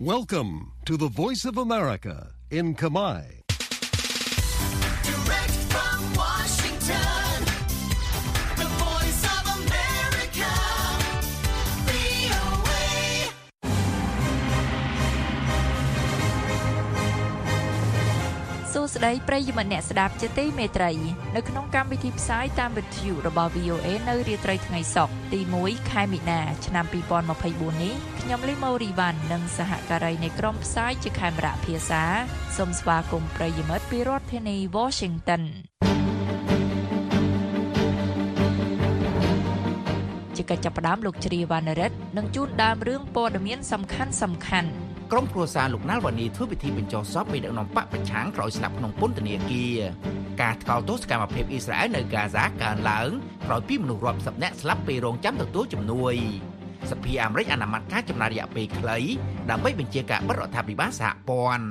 [0.00, 3.39] Welcome to the Voice of America in Kamai.
[18.92, 20.90] សួស្តីប្រិយមិត្តអ្នកស្ដាប់ជាទីមេត្រី
[21.36, 26.84] នៅក្នុងកម្មវិធីផ្សាយតាមវិទ្យុរបស់ VOA នៅរាត្រីថ្ងៃសុក្រទី1ខែមីនាឆ្នាំ
[27.32, 32.02] 2024នេះខ្ញុំលីម៉ូរីវ៉ាន់និងសហការីនៃក្រុមផ្សាយជាខេមរៈភាសា
[32.56, 35.42] សូមស្វាគមន៍ប្រិយមិត្តពីរដ្ឋធានី Washington
[40.36, 49.78] ជាកិច្ចចាប់ផ្ដើមលោកជ្រាវណ្ណរិទ្ធនឹងជូនដើមរឿងព័ត៌មានសំខាន់សំខាន់ៗ ក្រុមគ្រួសារលោកណាល់វ៉ានីធ្វើពិធីបញ្ចុះសពមេដឹកនាំបកប្រឆាំងក្រោយស្លាប់ក្នុងពន្ធនាគារ
[50.42, 53.08] ការថ្កោលទោសកម្មភាពអ៊ីស្រាអែលនៅហ្គាហ្សាកើនឡើង
[53.46, 56.14] ក្រោយពីមនុស្សរាប់សិបនាក់ស្លាប់ពេលរងចាំទទួលជំនួយ
[56.90, 58.98] សភាអាមេរិកអនុម័តការចំណាយរយៈពេលខ្លី
[59.50, 61.66] ដើម្បីបញ្ជាការបិទរដ្ឋាភិបាលសហព័ន្ធ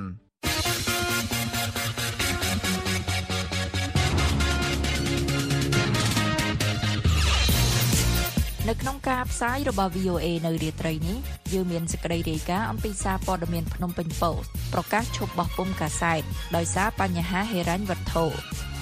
[8.69, 11.17] នៅក្នុងការផ្សាយរបស់ VOA នៅរាត្រីនេះ
[11.53, 16.21] យើងមានសេចក្តីរាយការណ៍អំពីសារព័ត៌មានភ្នំពេញ Post ប្រកាសឈប់បោះពុម្ពកាសែត
[16.55, 18.25] ដោយសារបញ្ហាហិរញ្ញវត្ថុ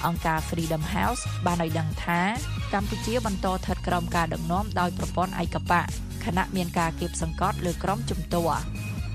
[0.06, 2.20] អង្គការ Freedom House បានឲ្យដឹងថា
[2.74, 5.86] កម្ពុជាបន្តស្ថិតក្រោមការដឹកនាំដោយប្រព័ន្ធឯកបក
[6.24, 8.62] ខណៈមានការគៀបសង្កត់លើក្រមជំទាស់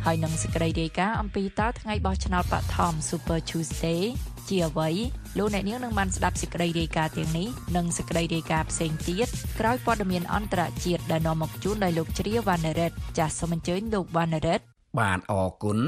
[0.05, 4.03] ហើយនឹងសេចក្តីរាយការណ៍អំពីតើថ្ងៃបោះឆ្នោតបឋម Super Tuesday
[4.49, 4.89] ជាអ្វី
[5.37, 9.27] លោកអ្នកនាងនឹងបានស្ដាប់សេចក្តីរាយការណ៍ទាំងនេះនិងសេចក្តីរាយការណ៍ផ្សេងទៀត
[9.59, 14.65] ក្រោយព័ត៌មានអន្តរជាតិដែលនាំមកជូនដោយលោកជ្រាវណ្ណរិទ្ធចាសសូមអញ្ជើញលោកវណ្ណរិទ្ធ
[14.99, 15.79] បានអរគុណ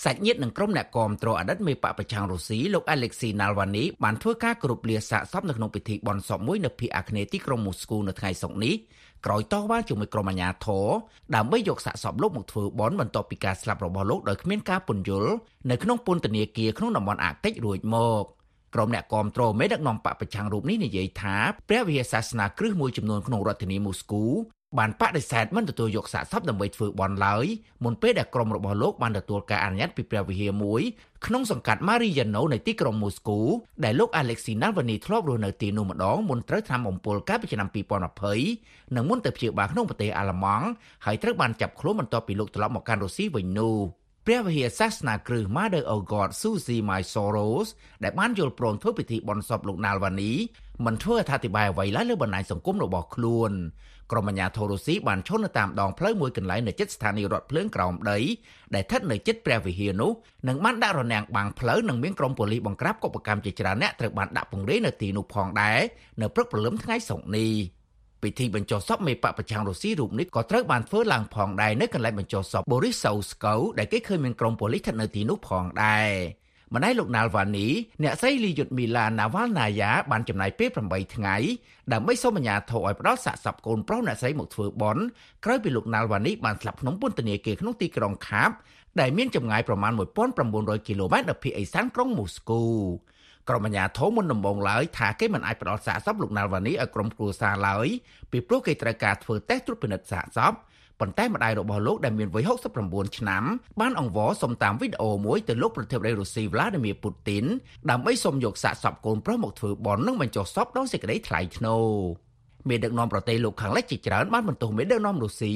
[0.00, 8.74] សាច់ញាតិនិងក្រុមអ្នកគាំទ្រអតីតមេបកប្រឆាំងរុស្ស៊ីលោកអាឡេកស៊ីណាល់វ៉ានីបានធ្វើការគោរពលាសាកសពនៅក្នុងពិធីបុណ្យសពមួយនៅភូមិអាគ្នេយ៍ទីក្រុងមូស្គូនៅថ្ងៃសុក្រនេះ
[9.26, 10.86] ក្រោយតវ៉ាជាមួយក្រុមអាជ្ញាធរ
[11.34, 15.32] ដើម្បីយកសាកសពលោកមកធ្វើបុណ្យបន្ទាប់ពីការស្លាប់របស់លោកដោយគ្មានការពន្យល់
[15.70, 18.22] នៅក្នុងពន្ធនាគារក្នុងតំបន់អាកតិចរួចមក
[18.74, 21.36] ក្រុមអ្នកគាំទ្រមេដឹកនាំបកប្រឆាំងរូបនេះនិយាយថា
[21.68, 24.24] ព្រះវិហារសាសនាគ្រឹះមួយចំនួនក្នុងរដ្ឋធានីមូស្គូ
[24.78, 27.46] បានបដិសេធមិនទទួលយកសាកសពដើម្បីធ្វើបន់ឡើយ
[27.84, 30.82] មុនពេលដែលក្រុមរបស់លោកបានទទួលការអនុញ្ញាតពីព្រះវិហារមួយ
[31.26, 33.40] ក្នុងសង្កាត់ Mariano នៃទីក្រុងមូស្គូ
[33.84, 37.68] ដែលលោក Alexei Navalny ធ្លាប់រស់នៅទីនោះម្ដងមុនត្រូវថ្នាំអំពុលកាលពីឆ្នាំ
[38.30, 40.66] 2020និងមុនទៅព្យាបាលក្នុងប្រទេសអាល្លឺម៉ង់
[41.04, 43.76] ហើយត្រូវបានចាប់ខ្លួនបន្ទាប់ពីលោកត្រឡប់មកកាន់រុស្ស៊ីវិញនោះ
[44.26, 47.68] ព្រះវិហារសាសនាគ្រឹះ Mother of God Susie My Soros
[48.02, 50.32] ដែលបានយល់ព្រមធ្វើពិធីបន់សពលោក Navalny
[50.86, 53.52] មិនធ្វើអត្ថាធិប្បាយអ្វីឡើយលើបណ្ដាញសង្គមរបស់ខ្លួន
[54.12, 58.18] ក្រុមអាជ្ញាធររុស្ស៊ីបានឈរនៅតាមដងផ្លូវមួយកន្លែងនៅជិតស្ថានីយ៍រថភ្លើងក្រោមដី
[58.74, 60.10] ដែលស្ថិតនៅជិតព្រះវិហារនោះ
[60.48, 65.80] និងបានដាក់រនាំងបាំងផ្លូវនិងមានក្រុមប៉ូលីសបង្ក្រាបកុបកម្មជាច្រើនអ្នកត្រូវបានដាក់ពង្រាយនៅទីនោះផងដែរ
[66.20, 67.52] នៅព្រឹកព្រលឹមថ្ងៃសុក្រនេះ
[68.22, 76.10] ពិធីបញ្ចុះសពមេបកប្រឆាំងរុស្ស៊ីរូបនេះក៏ត្រូវបានធ្វើឡើងផងដែរនៅកន្លែងបញ្ចុះសព Boris Sauskov ដែលគេឃើញមានក្រុមប៉ូលីសស្ថិតនៅទីនោះផងដែរ
[76.74, 77.66] ម្ដាយលោកណាល់វ៉ានី
[78.02, 81.36] អ្នកស្រីលីយុតមីឡាណាវ៉ាល់ណាយ៉ាបានចំណាយពេល8ថ្ងៃ
[81.92, 85.02] ដើម្បីសូមអាជ្ញាធរឲ្យផ្ដល់សាកសពកូនប្រុសអ្នកស្រីមកធ្វើបន់
[85.44, 88.50] ក្រោយពីលោកណាល់វ៉ានីបានស្លាប់ក្នុងពន្ធនាគារក្នុងទីក្រុងខាប
[89.00, 89.92] ដែលមានចម្ងាយប្រមាណ
[90.38, 92.62] 1900គីឡូម៉ែត្រនៅភាគឦសានក្រុងមូស្គូ
[93.48, 97.86] ក្រុមអាជ្ញាធរមុនដំបូងឡើយថាគេមិនអាចផ្ដល់សាកសពលោកណាល់វ៉ានីឲ្យក្រុមគ្រួសារឡើយ
[98.30, 100.52] ពីព្រោះគេត្រូវការធ្វើតេស្តត្រួតពិនិត្យសាកសព
[101.02, 102.44] ប៉ុន្តែម្ដាយរបស់លោកដែលមានវ័យ
[102.80, 103.44] 69ឆ្នាំ
[103.80, 107.44] បានអង្វរសុំតាមវីដេអូមួយទៅលោកប្រធានាធិបតីរុស្ស៊ី Vladimir Putin
[107.90, 111.86] ដើម្បីសុំយកសាកសពកូនប្រុសមកធ្វើបន់និងបញ្ចុះសពដោយសេចក្តីថ្លៃថ្នូរ
[112.68, 115.54] មេដឹកនាំប្រទេសលោកខាងលិចជាច្រើនបានបន្ទោសមេដឹកនាំរុស្ស៊ី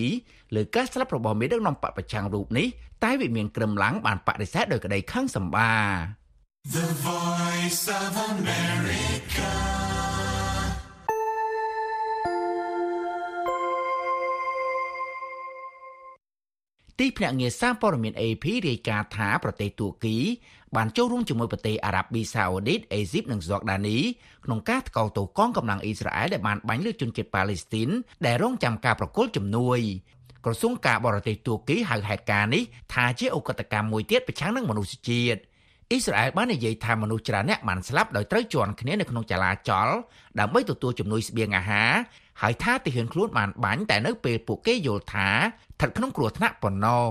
[0.54, 2.66] លើការស្លាប់របស់មេដឹកនាំបកប្រឆាំងរូបនេះ
[3.04, 5.72] តែវិមានក្រឹមឡាំងបានបដិសេធដោយក្តីខឹងសម្បា
[6.76, 9.50] The voice of America.
[16.98, 20.16] ទីភ្នាក់ងារសារព័ត៌មាន AP រាយការណ៍ថាប្រទេសទួរគី
[20.76, 23.98] បានចូលរួមជាមួយប្រទេសអារ៉ាប៊ីសាអូឌីតអេស៊ីបនិងហ្ស័រដានី
[24.44, 27.88] ក្នុងការថ្កោលទោសកងកម្លាំងអ៊ីស្រាអែលដែលបានបាញ់លើជនជាតិប៉ាឡេស្ទីន
[28.26, 29.80] ដែលរងចាំការប្រគល់ជំនួយ
[30.44, 32.62] ក្រសួងការបរទេសទួរគីហៅហេតុការណ៍នេះ
[32.94, 35.40] ថាជាអ ுக តកម្មមួយទៀតប្រឆាំងនឹងមនុស្សជាតិ
[35.90, 39.88] អ៊ីស្រាអែលបាននិយាយថាមនុស្សច្រើនអ្នកបានស្លាប់ដោយត្រូវជន់គ្នានៅក្នុងចលាចល
[40.40, 41.92] ដើម្បីទទួលជំនួយស្បៀងអាហារ
[42.42, 47.06] ហើយថាទីហ៊ានខ្លួនបានបាញ់តែនៅពេលពួកគេយល់ថាស្ថិតក្នុងគ្រោះថ្នាក់ប៉ុណ្ណោះ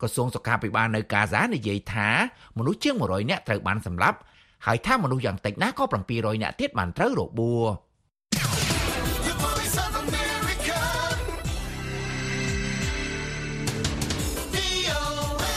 [0.00, 2.08] ក្រសួងសុខាភិបាលនៅកាហ្សានិយាយថា
[2.58, 4.18] មនុស្សជាង100នាក់ត្រូវបានសម្លាប់
[4.66, 5.84] ហើយថាមនុស្សយ៉ាងតិចណាស់ក៏
[6.14, 7.66] 700នាក់ទៀតបានត្រូវរបួស
[9.26, 10.80] The voice of America.
[14.54, 15.54] VOA.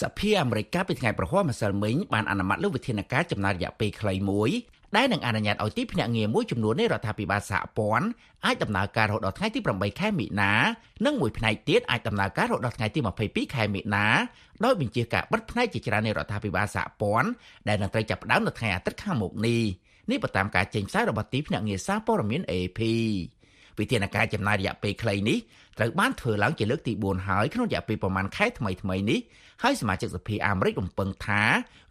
[0.00, 4.50] សភាអាមេរិកកាលពីថ្ងៃប្រហ័សម្សិលមិញបានអនុម័តលើវិធានការចំណាយរយៈពេលខ្លីមួយ
[4.96, 8.06] ដែលនឹងអនុញ្ញាតឲ្យទីភ្នាក់ងារមួយចំនួននៃរដ្ឋាភិបាលសហព័ន្ធ
[8.46, 10.52] អាចដំណើរការរហូតដល់ថ្ងៃទី8ខែមិនិនា
[11.04, 14.06] និងមួយផ្នែកទៀតអាចដំណើរការរហូតដល់ថ្ងៃទី22ខែមិនិនា
[14.64, 17.28] ដោយបញ្ជាការបិទផ្នែកជាច្រើននៃរដ្ឋាភិបាលសហព័ន្ធ
[17.68, 19.62] ដែលនឹងត្រូវចាប់ផ្ដើមនៅថ្ងៃអាទិត្យខាងមុខនេះ
[20.10, 22.80] នេះបើតាមការចេញផ្សាយរបស់ទីភ្នាក់ងារសារព័ត៌មាន AP
[23.78, 25.38] វិធានការចំណាយរយៈពេលខ្លីនេះ
[25.78, 29.20] ត្រូវបានធ្វើឡើងជាលើកទី4ហើយក្នុងរយៈពេលប្រមាណខែថ្មីៗនេះ
[29.62, 31.42] ហើយសមាជិកសភាអាមេរិករំពឹងថា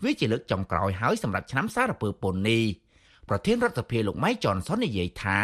[0.03, 2.63] វាជាលើកចុងក្រោយហើយសម្រាប់ឆ្នាំសារពើពន្ធនេះ
[3.29, 5.39] ប្រធានរដ្ឋសភាលោកម៉ៃចនសុននិយាយថា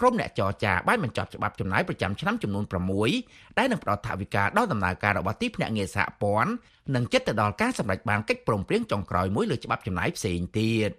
[0.00, 2.64] ក្រុមអ្នកចរចាបានបញ្ចប់ច្បាប់ចំណាយប្រចាំឆ្នាំចំនួន
[3.10, 6.52] 6ដែលនឹងផ្ដល់ថវិកាដល់ដំណើរការរបស់ទីភ្នាក់ងារសហព័ន្ធ
[6.94, 10.90] និងចិត្តទៅដល់ការសម្រេចបានកិច្ចព្រមព្រៀងចុងក្រោយមួយលើច្បាប់ចំណាយផ្សេងទៀត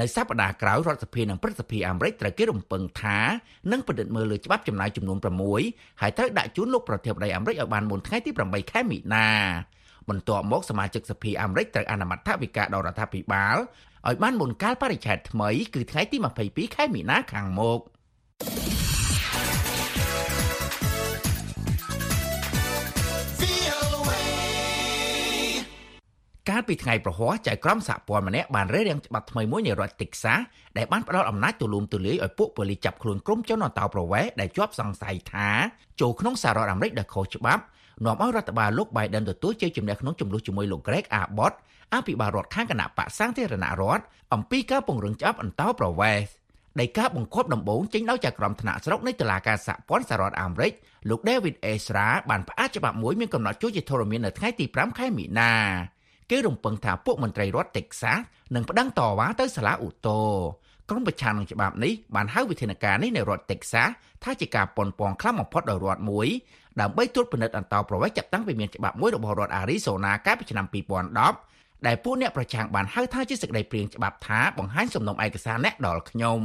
[0.00, 3.18] នៅសប្តាហ៍ក្រោយរដ្ឋសភានិងព្រឹទ្ធសភាអាមេរិកត្រូវគេរំពឹងថា
[3.72, 5.18] នឹងពិនិត្យមើលលើច្បាប់ចំណាយចំនួន
[5.58, 9.28] 6ហើយត្រូវដាក់ជូនលោកប្រធានាធិបតីអាមេរិកឲ្យបានមុនថ្ងៃទី8ខែមិនិនា
[10.08, 13.56] បន្ទាប់មកសមាជិកសភាអាមេរិកត្រូវអនុម័តថវិកាដល់រដ្ឋាភិបាល
[14.06, 16.16] ឲ្យបានមុនកាលបរិច្ឆេទថ្មីគឺថ្ងៃទី
[16.46, 17.80] 22ខែមីនាខាងមុខ
[23.40, 24.12] VOA
[26.48, 30.40] កាលពីថ្ងៃប្រហ័សចៅក្រមសហព័ន្ធម្នាក់បានរើរាំងច្បាប់ថ្មីមួយនៃរដ្ឋ Texas
[30.76, 35.48] ដែលបានផ្ដល់អំណាចទូលំទូលាយឲ្យពួកប៉ូលីសចាប់ខ្លួនក្រុមជនអន្តោប្រវេសន៍ដែលជាប់សង្ស័យថា
[36.00, 37.62] ចូលក្នុងសហរដ្ឋអាមេរិកដោយខុសច្បាប់
[38.04, 41.54] នាំឲ្យរដ្ឋបាលលោក Biden ទទួលជ័យជំនះក្នុងចំនួនជាមួយលោក Greg Abbott
[41.94, 44.04] អភិបាលរដ្ឋខាងគណៈបកសាធារណរដ្ឋ
[44.34, 46.28] អំពីការពង្រឹងច្បាប់អន្តោប្រវេសន៍
[46.80, 50.72] ដីកាបង្គាប់ដំបូងចេញដោយចៅក្រមថ្នាក់ស្រុកនៃតុលាការសហព័ន្ធសហរដ្ឋអាមេរិក
[51.08, 55.52] លោក David Ezra បានផ្អាកច្បាប់មួយមានកំណត់ចូលជាធរមាននៅថ្ងៃទី5ខែមិនិនា
[56.30, 58.18] គេរំពឹងថាពួកមន្ត្រីរដ្ឋ Texas
[58.54, 60.36] នឹងប្តឹងតវ៉ាទៅសាលាឧទ្ធរ
[60.90, 63.88] ក្រុមប្រឆាំងនឹងច្បាប់នេះបានហៅវិធានការនេះនៅរដ្ឋ Texas
[64.24, 66.28] ថាជាការប៉ុនប៉ងខ្លាំងបំផុតដល់រដ្ឋមួយ
[66.80, 76.40] ដើម្បីត្រួតពិនិត្យអន្តោប្រវេសន៍ចាប់តាំងពីមានច្បាប់មួយរបស់រដ្ឋ Arizona កាលពីឆ្នាំ2010 ដែលពួកអ្នកប្រឆាំងបានហៅថាជាសេចក្តីព្រាងច្បាប់ថាបង្ហាញសំណុំឯកសារអ្នកដល់ខ្ញុំ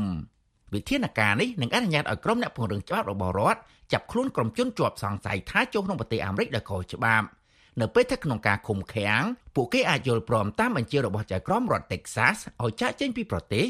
[0.74, 3.60] វិធានការនេះនឹងអនុញ្ញាតឲ្យក្រុមអ្នកពង្រឹងច្បាប់របស់រដ្ឋ
[3.94, 7.26] ចាប់ខ្លួនក្រុមជនជាប់សង្ស័យថាចូលក្នុងប្រទេសអាមេរិកដោយខុសច្បាប់
[7.82, 9.22] នៅពេលថាក្នុងការឃុំឃាំង
[9.56, 13.66] ពួកគេអាចយល់ព្រមតាមបញ្ជារបស់ចៅក្រមរដ្ឋ Texas ឲ្យចាកចេញពីប្រទេស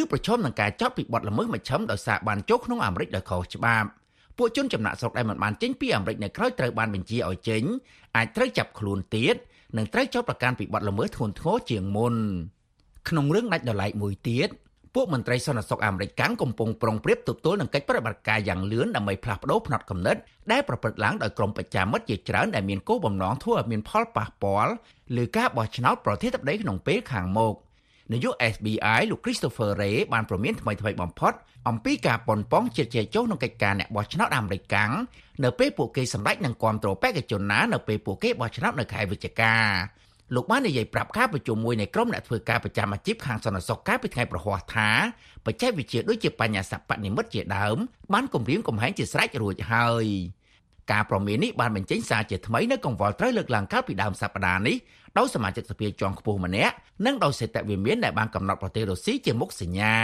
[0.00, 3.88] ឬប្រឈមនឹងការចាប់ពីបទល្មើសមជ្ឈិមដោយសារបានចូលក្នុងអាមេរិកដោយខុសច្បាប់
[4.38, 7.62] ពួកជនចំណាក់ស្រុកដែលមិនបានចេញពីអាមេរិកនៅក្រៅត្រូវបានបញ្ជាឲ្យចេញ
[8.16, 9.36] អាចត្រូវចាប់ខ្លួនទៀត
[9.76, 12.14] និងត្រូវចោទប្រកាន់ពីបទល្មើសធ្ងន់ធ្ងរជាងមុន
[13.08, 14.48] ក្នុងរឿងដាច់ដោយឡែកមួយទៀត
[14.94, 20.16] ពួកមន្ត្រីសន្តិសុខអាមេរិកកាំងកំពុងប្រុងប្រៀបទប់ទល់នឹងកិច្ចប្រតិបត្តិការយ៉ាងលឿនដើម្បីផ្លាស់ប្តូរផ្នត់គំនិត
[20.52, 24.72] ដែលប្រព្រឹត្តឡើងដោយក្រុមប្រចាំមិត្តជាច្រើនដែលមានគោលបំណងធ្វើឲ្យមានផលប៉ះពាល់
[25.16, 27.54] លើការបោះឆ្នោតប្រធានាធិបតីក្នុងពេលខាងមុខ
[28.12, 31.32] នាយក FBI លោក Christopher Wray បានប្រមានថ្មីថ្មីបំផុត
[31.68, 34.92] អំពីការប៉ុនប៉ងជិតជែកចុះក្នុងកិច្ចការអ្នកបោះឆ្នោតអាមេរិកកាំង
[35.44, 39.54] នៅពេលពួកគេសម្រេចនឹងគ្រប់គ្រងបេក្ខជនណានៅពេលពួកគេបោះឆ្នោតនៅខែវិច្ឆិកា
[40.34, 44.90] លោកបាននិយាយប្រាប់ការប្រជុំមួយនៃក្រុមអ្នកធ្វើការប្រចាំអាជីពខាងសន្តិសុខកាលពីថ្ងៃប្រហ័សថា
[45.46, 47.76] បច្ចេកវិទ្យាដូចជាបញ្ញាសិប្បនិមិត្តជាដើម
[48.12, 50.06] បានគម្រាមកំហែងជាស្រេចរួចហើយ
[50.92, 54.76] ការប្រមាននេះបានបញ្ចេញសារជាថ្មីនៅកង្វល់ត្រូវលើកឡើងកាលពីដើមសប្តាហ៍នេះ
[55.18, 56.74] ដោយសមាជិកសភាជាន់ខ្ពស់ម្នាក់
[57.06, 59.96] និងដោយសេតវិមានដែលបានកំណត់ប្រទេសរុស្ស៊ីជាមុខសញ្ញា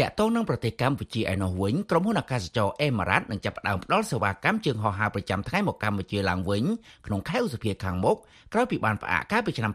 [0.00, 6.64] តាក់ទងនឹងប្រទេសកម្ពុជាឯណោះវិញក្រុមហ៊ុនអាកាសចរអេម៉ារ៉ាត់នឹងចាប់ផ្ដើមផ្ដល់សេវាកម្មជើងហោះហើរប្រចាំថ្ងៃមកកម្ពុជាឡើងវិញ
[7.06, 8.16] ក្នុងខែឧសភាខាងមុខ
[8.52, 9.72] ក្រោយពីបានផ្អាកកាលពីឆ្នាំ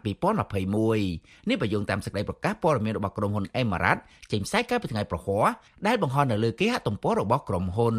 [0.74, 4.00] 2021នេះបើយោងតាមសេចក្តីប្រកាសព័ត៌មានរបស់ក្រុមហ៊ុនអេម៉ារ៉ាត់
[4.32, 5.46] ចេញផ្សាយកាលពីថ្ងៃប្រហ័ស
[5.86, 7.96] ដែលបង្ហោះនៅលើគេហទំព័ររបស់ក្រុមហ៊ុន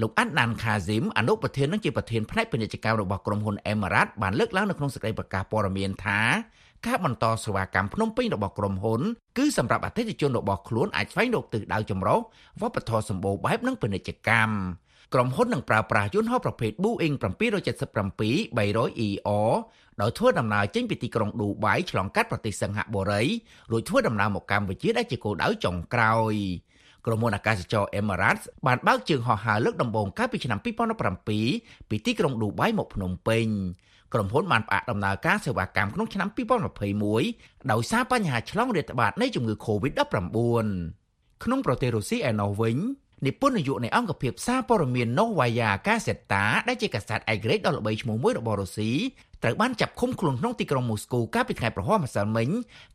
[0.00, 6.20] លោកអាន់ណានខាស៊ីមអនុប្រធាននិងជាប្រធានផ្នែកពាណិជ្ជកម្មរបស់ក្រុមហ៊ុនអេម៉ារ៉ាត់បានលើកឡើងនៅក្នុងសេចក្តីប្រកាសព័ត៌មានថា
[6.86, 9.00] ការបន្តសេវាកម្មភ្នំពេញរបស់ក្រុមហ៊ុន
[9.38, 12.18] គឺសម្រាប់អតិថិជនរបស់ខ្លួនអាចស្វែងរកទិសដៅចម្រុះ
[12.60, 14.54] វប្បធម៌សម្បូរបែបនិងពាណិជ្ជកម្ម
[15.14, 17.14] ក្រុមហ៊ុននឹងប្រើប្រាស់យន្តហោះប្រភេទ Boeing
[17.82, 19.52] 777 300ER
[20.00, 23.22] ដោយធ្វើដំណើរចេញពីទីក្រុងឌូបៃឆ្លងកាត់ប្រទេសសិង្ហបុរី
[23.70, 26.34] រួចធ្វើដំណើរមកកម្ពុជាដែលជាគោលដៅចុងក្រោយ
[27.06, 30.58] ក្រុមហ៊ុនអាកាសចរ Emirates បានបើកជើងហោះហើរលើកដំបូងកាលពីឆ្នាំ
[31.24, 33.46] 2017ពីទីក្រុងឌូបៃមកភ្នំពេញ
[34.14, 36.28] ក្រុមហ៊ុនបានផ្អាកដំណើរការសេវាកម្មក្នុងឆ្នាំ
[36.94, 40.38] 2021ដោយសារបញ្ហាឆ្លងរាតត្បាតនៃជំងឺ Covid-19
[41.44, 42.76] ក្នុងប្រទេសរុស្ស៊ីឯណោះវិញ
[43.26, 48.90] និពន្ធនាយកនៃអង្គភាពសារព័ត៌មាន Novaya Gazeta ដែលជាកាសែតឯករាជ្យដ៏ល្បីឈ្មោះមួយរបស់រុស្ស៊ី
[49.44, 52.48] ត្រូវបានចាប់ឃុំខ្លួនក្នុងទីក្រុងមូស្គូកាលពីថ្ងៃប្រហ័សម្សិលមិញ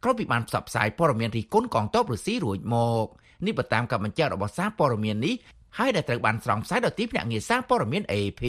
[0.03, 3.05] ក្រោយពីបានផ្សព្វផ្សាយព័ត៌មានរិះគន់កងទ័ពរុស្ស៊ីរួចមក
[3.45, 5.35] នេះបើតាមការបញ្ជាក់របស់សារព័ត៌មាននេះ
[5.77, 8.41] ហើយដែលត្រូវបានស្រង់ផ្សាយដោយទីភ្នាក់ងារសារព័ត៌មាន AP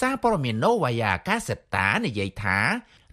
[0.00, 2.58] សារព័ត៌មាន Novaya Gazeta និយាយថា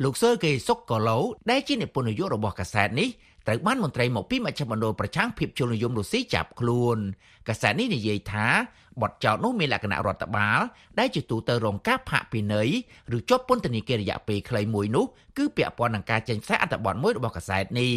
[0.03, 3.09] លោក Sergei Sokolov ដែលជានិពន្ធនាយករបស់កាសែតនេះ
[3.47, 6.97] ត្រូវបានមន្ត្រីមកពីមជ្ឈមណ្ឌលប្រឆាំងភាពជននិយមរុស្ស៊ីចាប់ខ្លួន
[7.47, 8.47] កាសែតនេះនិយាយថា
[9.01, 10.59] បទចោទនោះមានលក្ខណៈរដ្ឋបាល
[10.99, 12.69] ដែលជាទូទៅរងការផាកពិន័យ
[13.17, 15.05] ឬជាប់ពន្ធនាគាររយៈពេលខ្លីមួយនោះ
[15.37, 17.93] គឺពាក់ព័ន្ធនឹងការចេញផ្សាយអត្ថបទមួយរបស់កាសែតនេះ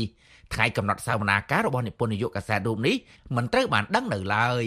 [0.54, 2.96] ថ្ងៃកំណត់សវនាការរបស់និពន្ធនាយកកាសែតរូបនេះ
[3.36, 4.64] មិនត្រូវបានដឹងនៅឡើយ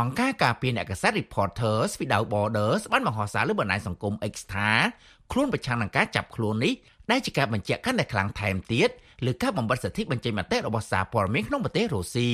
[0.00, 4.70] អង្គការការពារអ្នកកាសែត Reporters Without Borders បានបង្ហោះសារលើបណ្ដាញសង្គម X ថា
[5.32, 6.72] ខ្លួនប្រឆាំងនឹងការចាប់ខ្លួននេះ
[7.10, 8.90] ដែលជាការបញ្ជាក់កាន់តែខ្លាំងថែមទៀត
[9.26, 12.30] លើការបំបិទសិទ្ធិបញ្ចេញមតិរបស់សារព័ត៌មានក្នុងប្រទេសរុស្ស៊ី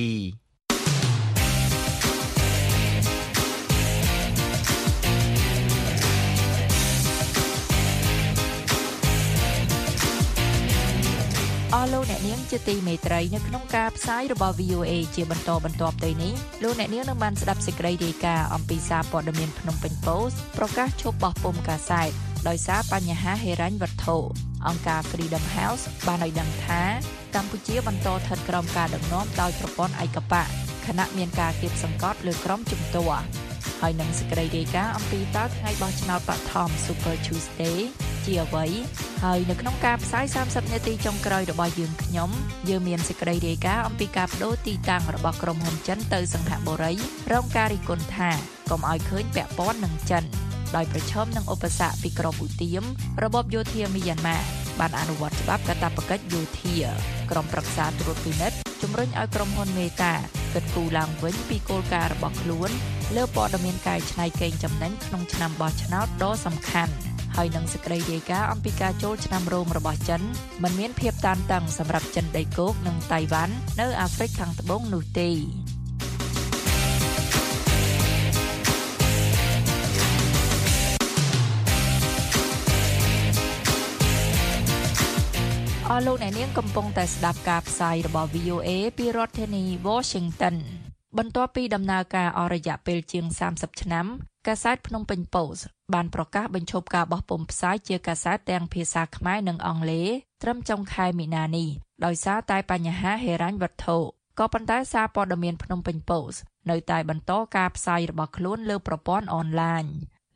[11.74, 24.16] អស់លោកអ្នកនាងជាទីមេត្រីនៅក្នុងការផ្សាយរបស់ VOA ជាបន្តបន្ទាប់ទៅនេះលោកអ្នកនាងនឹងបានស្ដាប់សេចក្តីរាយការណ៍អំពីសារព័ត៌មានភ្នំពេញ Post ប្រកាសឈប់បោះពុម្ពកាសែត ដោយសារបញ្ហាហិរញ្ញវត្ថុ
[24.68, 26.82] អង្គការ Freedom House បានឲ្យដឹងថា
[27.34, 30.48] កម្ពុជាបន្តស្ថិតក្រោមការដឹកនាំដោយប្រព័ន្ធឯកបក
[30.86, 33.24] ខណៈមានការគៀបសង្កត់លើក្រមជំទាស់
[33.80, 37.78] ហើយនឹងសេចក្តីរាយការណ៍អំពីតើថ្ងៃបោះឆ្នោតបឋម Super Tuesday
[38.24, 38.66] ជាអ្វី
[39.22, 42.30] ហើយនៅក្នុងការផ្សាយ30នាទីចុងក្រោយរបស់យើងខ្ញុំ
[42.68, 46.92] យើងមានសេចក្តីរាយការណ៍អំពីការបដូរទីតាំងរបស់ក្រុមហ៊ុនចិនទៅសង្ហបុរី
[47.32, 48.30] រងការរិះគន់ថា
[48.70, 50.24] កុំឲ្យឃើញពាក់ព័ន្ធនឹងចិន
[50.76, 52.82] ដោយប្រឈមនឹងឧបសគ្គពីក្រមឧទាម
[53.24, 54.38] របបយោធាមីយ៉ាន់ម៉ា
[54.80, 56.76] បានអនុវត្តច្បាប់កាតព្វកិច្ចយោធា
[57.30, 60.14] ក្រុមប្រឹក្សាត្រួតពិនិត្យជំរុញឲ្យក្រុមហ៊ុនមេតា
[60.54, 62.70] គិតគូរឡើងវិញពីគោលការណ៍របស់ខ្លួន
[63.16, 66.94] លើព័ត៌មានកែច្នៃកេងចំណេញក្នុងឆ្នាំបោះឆ្នោតដ៏សំខាន់
[67.36, 70.22] ហើយនឹងសេចក្តីរាយការណ៍អំពីការចូលឆ្នាំរោមរបស់ចិន
[70.62, 75.30] មិនមានភាពតានតឹងសម្រាប់ចិនដីគោកនិងតៃវ៉ាន់នៅអាហ្វ្រិកខាងត្បូងនោះទេ
[86.06, 90.56] លោកអ្នកនាងកំពុងតែស្ដាប់ការផ្សាយរបស់ VOA ពីរដ្ឋធានី Washington
[91.18, 94.06] បន្ទាប់ពីដំណើរការអស់រយៈពេលជាង30ឆ្នាំ
[94.46, 95.62] កាសែតភ្នំពេញ Post
[95.94, 100.08] បានប្រកាសបញ្ឈប់ការបោះពុម្ពផ្សាយជាកាសែតទាំងភាសាខ្មែរនិងអង់គ្លេស
[100.42, 101.68] ត្រឹមចុងខែមីនានេះ
[102.04, 103.96] ដោយសារតែបញ្ហាហិរញ្ញវត្ថុ
[104.38, 106.38] ក៏ប៉ុន្តែសារព័ត៌មានភ្នំពេញ Post
[106.70, 109.84] នៅតែបន្តការផ្សាយរបស់ខ្លួនលើប្រព័ន្ធអនឡាញ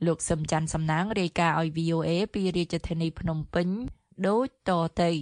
[0.06, 3.68] លោកសឹមច័ន្ទសំណាងរាយការណ៍ឲ្យ VOA ពីរាជធានីភ្នំពេញ
[4.26, 4.70] ដូចត
[5.02, 5.12] ទៅ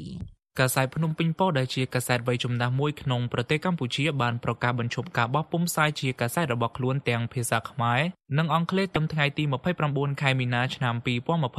[0.60, 8.00] កាសែតភ្នំពេញប៉ុស្តិ៍ដែលជាកាសែតវ័យចំណាស់មួយក្នុងប្រទេសកម្ពុជាបានប្រកាសបញ្ឈប់ការបោះពុម្ពផ្សាយជាកាសែតរបស់ខ្លួនទាំងភាសាខ្មែរ
[8.38, 9.44] និងអង់គ្លេសត្រឹមថ្ងៃទី
[9.82, 10.94] 29ខែមីនាឆ្នាំ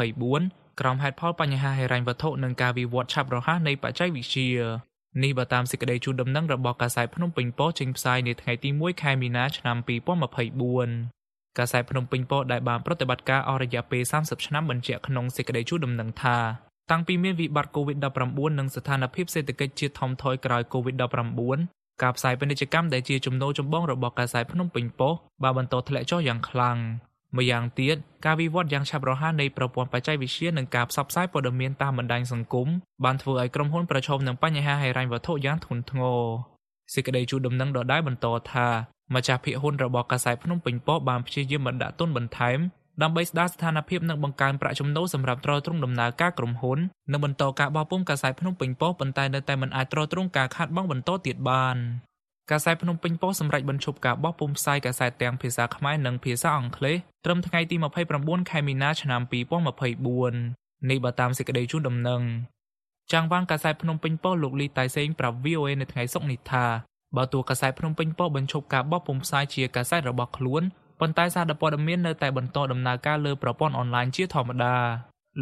[0.08, 4.50] 2024ក្រោមហេតុផលបញ្ហាហិរញ្ញវត្ថុនិងការវិវត្តឆាប់រហ័សនៃបច្ចេកវិទ្យា
[5.24, 9.78] នេះបើតាមសេចក្តីជូនដំណឹងរបស់កាសែតភ្នំពេញប៉ុស្តិ៍ចេញផ្សាយនៅថ្ងៃទី1ខែមីនាឆ្នាំ
[10.88, 16.38] 2024កាសែតភ្នំពេញប៉ុស្តិ៍ដែលបានប្រតិបត្តិការអស់រយៈពេល30ឆ្នាំបញ្ជាក់ក្នុងសេចក្តីជូនដំណឹងថា
[16.92, 26.78] តាំងពីមានវិបត្តិ COVID-19 និងស្ថានភាពសេដ្ឋកិច្ចជាតិថមថយក្រោយ COVID-19 ការផ្សាយពាណិជ្ជកម្មដែលជាចំណូលចម្បងរបស់កាសែតភ្នំពេញប៉ុស្តិ៍បានបន្តធ្លាក់ចុះយ៉ាងខ្លាំង
[27.38, 32.68] ម្យ៉ាងទៀតការវិវត្តយ៉ាងឆាប់រហ័សនៃប្រព័ន្ធបច្ចេកវិទ្យានិងការផ្សព្វផ្សាយព័ត៌មានតាមបណ្ដាញសង្គម
[33.04, 36.22] បានធ្វើឲ្យក្រុមហ៊ុនប្រឈមនឹងបញ្ហាហិរញ្ញវត្ថុយ៉ាងធ្ងន់ធ្ងរ
[36.94, 38.68] សេចក្តីជូនដំណឹងដដែលបន្តថា
[39.16, 42.60] ម្ចាស់ភាគហ៊ុនរបស់កាសែតភ្នំពេញប៉ុស្តិ៍បានព្យាយាមបណ្ដាក់ទុនបន្ថែម
[43.02, 46.80] ដើម្បីស្ដារស្ថានភាពនិងបង្កើនប្រាក់ចំណូលសម្រាប់ទ្រទ្រង់ដំណើរការក្រុមហ៊ុន
[47.12, 51.78] និងបន្តការបោះពុម្ពកាសែតភ្នំពេញប៉ុស្តិ៍ប៉ុន្តែនៅតែមិនអាចទ្រទ្រង់ការខាតបង់បន្តទៀតបាន
[52.52, 57.76] កាសែតភ្នំពេញប៉ុស្តិ៍សម្រេចបញ្ឈប់ការបោះពុម្ពផ្សាយកាសែតទាំងភាសាខ្មែរនិងភាសាអង់គ្លេសត្រឹមថ្ងៃទី
[58.14, 59.22] 29ខែមីនាឆ្នាំ
[60.06, 62.22] 2024នេះបើតាមសេចក្តីជូនដំណឹង
[63.12, 66.66] ចាងវាងកាសែតភ្នំពេញប៉ុស្តិ៍លោកលីតៃសេងប្រាប់ VOA នៅថ្ងៃសុក្រនេះថា
[67.18, 70.64] បើទោះកាសែតភ្នំពេញប៉ុស្តិ៍បញ្ឈប់ការបោះពុម្ពផ្សាយជាកាសែតរបស់ខ្លួន
[71.00, 74.76] ប៉ុន្តែសារព័ត៌មាននៅតែបន្តដំណើរការលើប្រព័ន្ធអនឡាញជាធម្មតា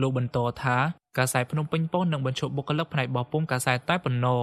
[0.01, 0.77] លោកបន្តថា
[1.17, 4.41] កាសែតភ្នំពេញប៉ុស្តិ៍នឹងបញ្ឈប់បុគ្គលិកផ្នែកបោះពុម្ពកាសែតតែប៉ុណ្ណោះ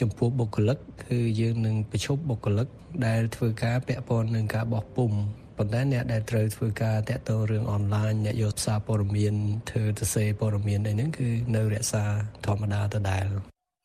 [0.00, 2.66] ចំពោះបុគ្គលិកគឺយើងនឹងប្រជុំបុគ្គលិក
[3.06, 5.18] ដែលធ្វើការពាក់ព័ន្ធនឹងការបោះពុម្ព
[5.58, 9.34] ប៉ុន្តែអ្នកដែលត្រូវធ្វើការតាក់ទងរឿងអនឡាញអ្នកយកសារព័ត៌មាន
[9.70, 12.04] ធ្វើទៅសេព័ត៌មានអីហ្នឹងគឺនៅរក្សា
[12.46, 13.26] ធម្មតាដដែល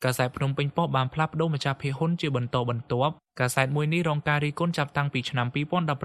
[0.04, 5.46] កាសែតភ្នំពេញប៉ុស្តិ៍បានផ្លាស់ប្តូរម្ចាស់ភាគហ៊ុនជាបន្តបន្ទាប់កាសែតមួយនេះរងការរិះគន់ចាប់តាំងពីឆ្នាំ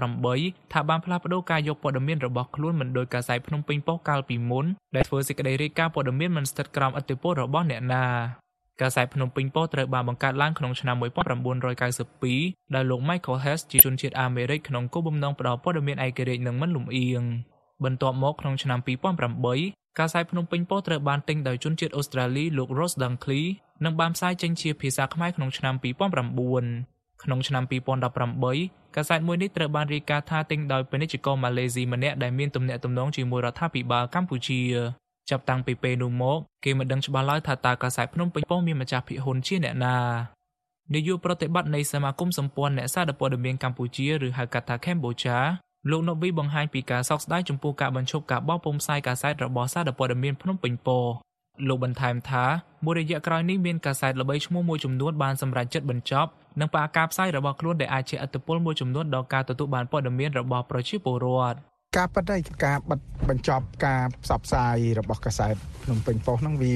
[0.08, 8.04] 2018ថាបានផ្លាស់ប្តូរការយកព័ត៌មានរបស់ខ្លួនមិនដោយកាសែតភ្នំពេញប៉ុស្តិ៍កាលពីមុនដែលធ្វើសេចក្តីរាយការណ៍ព័ត៌មានមិនស្ថិតក្រោមឥទ្ធិពលរបស់អ្នកណា
[8.80, 10.96] កាសែតភ្នំពេញប៉ុស្តិ៍ត្រូវបានបង្កើតឡើងក្នុងឆ្នាំ
[12.04, 17.22] 1992ដោយលោក Michael Hess ជាជនជាតិអាមេរិកក្នុងគោលបំណងផ្តល់ព័ត៌មានឯករាជ្យនិងមិនលំអៀង
[17.84, 18.78] បន្ទាប់មកក្នុងឆ្នាំ
[19.38, 23.44] 2008កាសែតភ្នំពេញប៉ុស្តិ៍ត្រូវបានទិញដោយជនជាតិអូស្ត្រាលីលោក Ross Dunkley
[23.84, 27.64] និងបានផ្សាយចេញជាភាសាខ្មែរក្នុងឆ្នាំ2009ក្នុងឆ្នាំ
[28.30, 34.60] 2018កាសែតមួយនេះត្រូវបានរាយការណ៍ថាទិញដោយពាណិជ្ជករម៉ាឡេស៊ីម្នាក់ដែលមានទំនាក់ទំនងជាមួយរដ្ឋាភិបាលកម្ពុជា
[35.30, 39.96] ចាប់តាំងពីពេលនោះមកគេមិនដឹងច្បាស់ឡើយថាតើកាសែតភ្នំពេញប៉ុស្តិ៍មានម្ចាស់ភាគហ៊ុនជាអ្នកណា
[40.94, 45.38] នាយកប្រតិបត្តិនៃសមាគមសម្ព័ន្ធអ្នកសារព័ត៌មានកម្ពុជាឬហៅកាត់ថា Cambodia
[45.90, 51.25] លោកណូវីបង្ហាញពីការសោកស្ដាយចំពោះការបញ្ឈប់ការបោះពុម្ពផ្សាយកាសែតរបស់សារព័ត៌មានភ្នំពេញប៉ុស្តិ៍
[51.68, 52.44] លោកបន្ថែមថា
[52.84, 61.58] មួយរយៈក្រោយនេះមានកាសែតល្បីឈ្មោះមួយចំនួនបានសម្រេចចិត្តបញ្ចប់និងផ្អាកការផ្សាយរបស់ខ្លួនដែលអាចជាឥទ្ធិពលមួយចំនួនដល់ការទទួលបានព័ត៌មានរបស់ប្រជាពលរដ្ឋ
[61.96, 66.74] ការប៉ັດហើយការបិទបញ្ចប់ការផ្សព្វផ្សាយរបស់កាសែតភ្នំពេញប៉ុស្តិ៍ហ្នឹងវា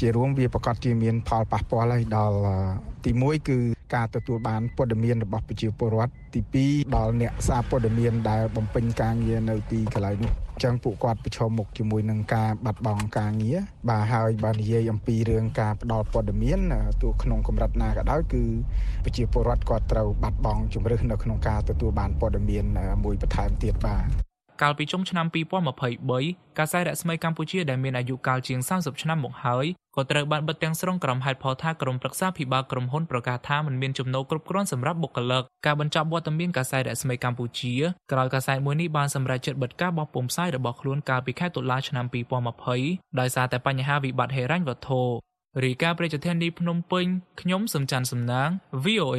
[0.00, 2.56] ជារួមវាប្រកាសជាមានផលប៉ះពាល់ហើយដល់អឺ
[3.04, 3.58] ទី1គឺ
[3.94, 16.60] ការទទួលបានព័ត៌មានរបស់ប្រជាពលរដ្ឋទី2ដល់អ្នកសារព័ត៌មានដែលបំពេញការងារនៅទីកន្លែងនោះអញ្ចឹងពួកគាត់ប្រឈមមុខជាមួយនឹងការបាត់បង់ការងារបាទហើយបើនិយាយអំពីរឿងការផ្ដល់ព័ត៌មាន
[17.02, 18.44] ទោះក្នុងកម្រិតណាក៏ដោយគឺ
[19.04, 22.64] ប្រជាពលរដ្ឋគាត់ត្រូវបាត់បង់ជំរឿសនៅក្នុងការទទួលបានព័ត៌មាន
[23.04, 24.31] មួយបន្ថែមទៀតបាទ
[24.62, 25.26] កាលពីចុងឆ្នាំ
[25.92, 29.66] 2023កាសែតរស្មីកម្ពុជាដែលមានអាយុកាលជាង30ឆ្នាំមកហើយ
[29.96, 37.74] ក៏ត្រូវបានបិទទាំងស្រុងក្រុមហេតុផលថាក្រុមប្រឹក្សាភិបាលក្រុមហ៊ុនប្រកាសថាមិនមានចំណូលគ្រប់គ្រាន់សម្រាប់បុគ្គលិកការបញ្ចប់វត្តមានកាសែតរស្មីកម្ពុជា
[38.12, 42.06] ក្រោយកាសែតមួយនេះបានសម្រេចចិត្តបិទការបោះពុម្ពផ្សាយរបស់ខ្លួនកាលពីខែតុលាឆ្នាំ
[42.62, 45.02] 2020ដោយសារតែបញ្ហាវិបត្តិហិរញ្ញវត្ថុ
[45.64, 47.06] រីកាប្រជាធានីភ្នំពេញ
[47.40, 48.48] ខ្ញុំសំច័ន្ទសំណាង
[48.84, 49.18] VOA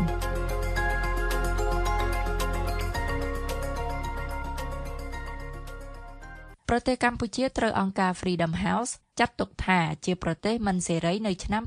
[6.70, 11.64] ប្រទេសកម្ពុជាត្រូវអង្គការ Freedom House ចាត់ទុកថាជាប្រទេសមិនសេរីនៅឆ្នាំ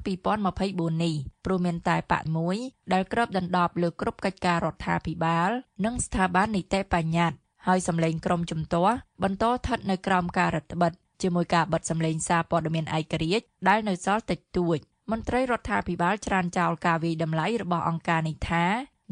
[0.49, 2.57] 2024នេះព្រោះមានតែបកមួយ
[2.93, 5.51] ដែលគ្របដណ្ដប់លើគ្រប់កិច្ចការរដ្ឋាភិបាល
[5.85, 14.79] និងស្ថាប័ននីតិបញ្ញត្តិហើយសម្លេងក្រមជំទាស់បន្តស្ថិតនៅក្រោមការរដ្ឋបិទជាមួយការបិទសម្លេងសារព័ត៌មានឯករាជ្យដែលនៅសល់តិចតួច
[15.11, 18.65] មន្ត្រីរដ្ឋាភិបាលច្រានចោលការវិយតម្លៃរបស់អង្គការនេះថា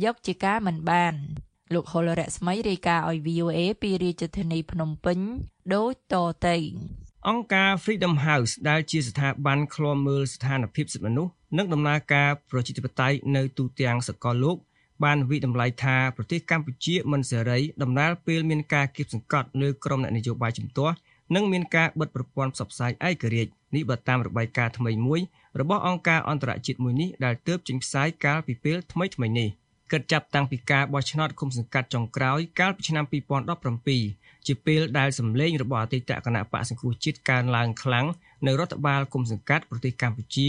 [0.04, 1.14] យកជាការមិនបាន
[1.74, 5.18] លោកហុលរស្មីរាយការណ៍ឲ្យ VOA ពីរាជធានីភ្នំពេញ
[5.74, 6.14] ដូចត
[6.46, 6.56] ទៅ
[7.30, 14.56] អង្គការ Freedom House ដែលជាស្ថាប័នឃ្លាំមើលស្ថានភាពសិទ្ធិមនុស្សនិងដំណើរការប្រជាធិបតេយ្យនៅទូទាំងសកលលោក
[15.04, 20.94] បានវិតម្លៃថាប្រទេសកម្ពុជាមិនសេរីដំណើរពេលមានការគៀបសង្កត់លើក្រមអ្នកនយោបាយជំទាស់
[21.34, 25.20] និងមានការបិទប្រព័ន្ធផ្សព្វផ្សាយឯករាជ្យនេះបើតាមរបាយការណ៍ថ្មីមួយ
[25.60, 29.48] របស់អង្គការអន្តរជាតិមួយនេះដែលទើបចេញផ្សាយកាលពីពេលថ្មីៗនេះ
[29.92, 38.06] គិតចាប់តាំងពីការបោះឆ្នោតឃុំសង្កាត់ចុងក្រោយកាលពីឆ្នាំ2017 ជាពេលដែលសម្លេងរបស់អតីតគណៈបកសង្គ្រោះជាតិកើនឡើងខ្លាំង
[38.46, 40.48] នៅរដ្ឋបាលគុំសង្កាត់ប្រទេសកម្ពុជា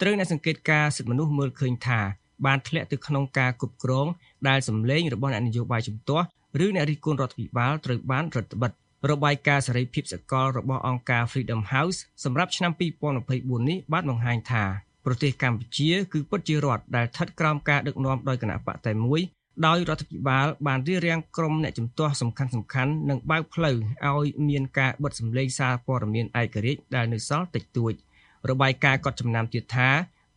[0.00, 2.00] ត្រូវអ្នកសង្កេតការណ៍សិទ្ធិមនុស្សមើលឃើញថា
[2.46, 4.06] បានធ្លាក់ទៅក្នុងការគ្រប់គ្រង
[4.48, 6.26] ដែលសម្លេងរបស់អ្នកនយោបាយជំទាស់
[6.64, 8.72] ឬអ្នករិះគន់រដ្ឋាភិបាលត្រូវបានរដ្ឋបិទ
[9.10, 12.72] របាយការណ៍សេរីភាពសកលរបស់អង្គការ Freedom House សម្រាប់ឆ្នាំ
[13.20, 14.64] 2024នេះបានបង្ហាញថា
[15.04, 19.20] ប្រទេសកម្ពុជាគឺពិតជារដ្ឋដែលស្ថិតក្រោមការដឹកនាំដោយគណៈបកតែមួយ
[19.64, 27.92] ដោយរដ្ឋាភិបាលបានរៀបរៀងក្រុមអ្នកជំទាស់សំខាន់សំខាន់និងបើកផ្លូវឲ្យមានការបិទសម្លេងសារព័ត៌មានឯករាជ្យដែលនៅសល់តិចតួច
[28.50, 29.88] របាយការណ៍ក៏ចំណាំទៀតថា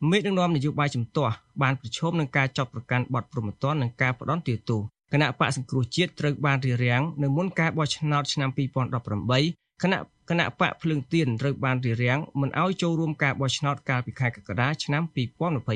[0.09, 4.81] មេដឹកនាំនយោបាយជំទាស់បានប្រឈមនឹងការចាប់ប្រកាន់បទប្រមទ័ននិងការផ្ដន់ទាទោស
[5.13, 15.03] គណៈបកសង្គ្រោះជាតិត្រូវបានរៀបរៀងនៅមុនការបោះឆ្នោតឆ្នាំ2018គណៈគណៈបកភ្លើងទៀនត្រូវបានរៀបរៀងមិនឲ្យចូលរួមការបោះឆ្នោតកាលពីខែកក្កដាឆ្នាំ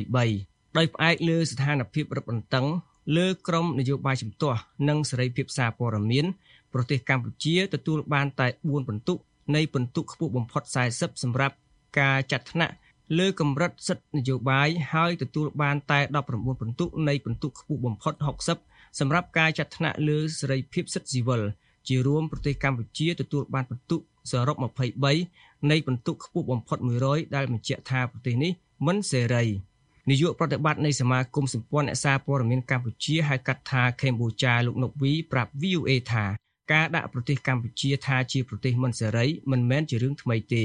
[0.01, 2.67] 2023ដោយផ្អែកលើស្ថានភាពរឹតបន្តឹង
[3.17, 6.25] លើក្រមនយោបាយជំទាស់និងសេរីភាពសារព័ត៌មាន
[6.73, 9.13] ប្រទេសកម្ពុជាទទួលបានតែ4ពិន្ទុ
[9.55, 10.63] នៃពិន្ទុខ្ពស់បំផុត
[10.93, 11.55] 40សម្រាប់
[11.99, 12.73] ការចាត់ថ្នាក់
[13.19, 18.13] លើកម្រិតសិទ្ធិនយោបាយហើយទទួលបានតែ19ពិន្ទុនៃពិន្ទុខ្ពស់បំផុត
[18.55, 21.41] 60សម្រាប់ការចាត់ថ្នាក់លើសេរីភាពសិទ្ធិស៊ីវិល
[21.87, 23.97] ជារួមប្រទេសកម្ពុជាទទួលបានពិន្ទុ
[24.31, 24.57] សរុប
[25.13, 28.51] 23នៃពិន្ទុខ្ពស់បំផុត100ដែលបញ្ជាក់ថាប្រទេសនេះ
[28.87, 29.43] មិនសេរី
[30.09, 36.25] នាយកប្រតិបត្តិនៃសមាគមសម្ព័ន្ធអ្នកសារព័ត៌មានកម្ពុជាហៅកាត់ថាកម្ពុជាលោកនុកវីប្រាប់ VOA ថា
[36.71, 40.63] ការដាក់ប្រទេសកម្ពុជាថាជាប្រទេសមិនសេរីមិនមែនជារឿងថ្មីទេ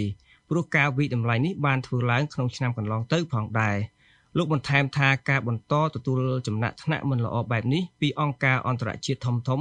[0.49, 3.77] ព្រោះការវិតម្លៃនេះបានធ្វើឡើងក្នុងឆ្នាំកន្លងទៅផងដែរ
[4.37, 9.61] លោកបន្ថែមថាការបន្តទទួលចំណាក់ថ្នាក់មិនល្អបែបនេះពីអង្គការអន្តរជាតិធំធំ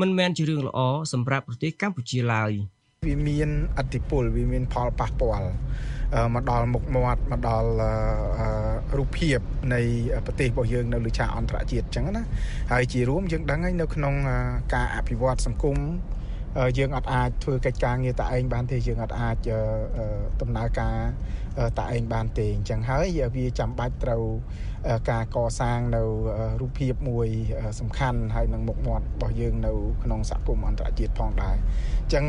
[0.00, 0.80] មិនមែនជារឿងល្អ
[1.12, 2.52] សម្រាប់ប្រទេសកម្ពុជាឡើយ
[3.06, 5.48] វាមានអតិពលវាមានផលប៉ះពាល់
[6.34, 7.70] មកដល់មុខមាត់មកដល់
[8.96, 9.38] រូបភាព
[9.74, 9.80] នៃ
[10.26, 12.24] ប្រទេសរបស់យើងនៅលើឆាកអន្តរជាតិអញ្ចឹងណា
[12.72, 14.14] ហើយជារួមយើងដឹងហើយនៅក្នុង
[14.74, 15.76] ការអភិវឌ្ឍសង្គម
[16.78, 19.36] យើងអត់អាចធ្វើកិច្ចការងារតែឯងបានទេយើងអត់អាច
[20.40, 20.96] ដំណើរការ
[21.78, 24.22] តែឯងបានទេអញ្ចឹងហើយវាចាំបាច់ត្រូវ
[25.10, 26.02] ការកសាងនៅ
[26.60, 27.28] រូបភាពមួយ
[27.80, 31.56] សំខាន់ហើយនឹងមុខមាត់របស់យើងនៅក្នុងសហគមន៍អន្តរជាតិផងដែរ
[32.02, 32.24] អញ្ចឹង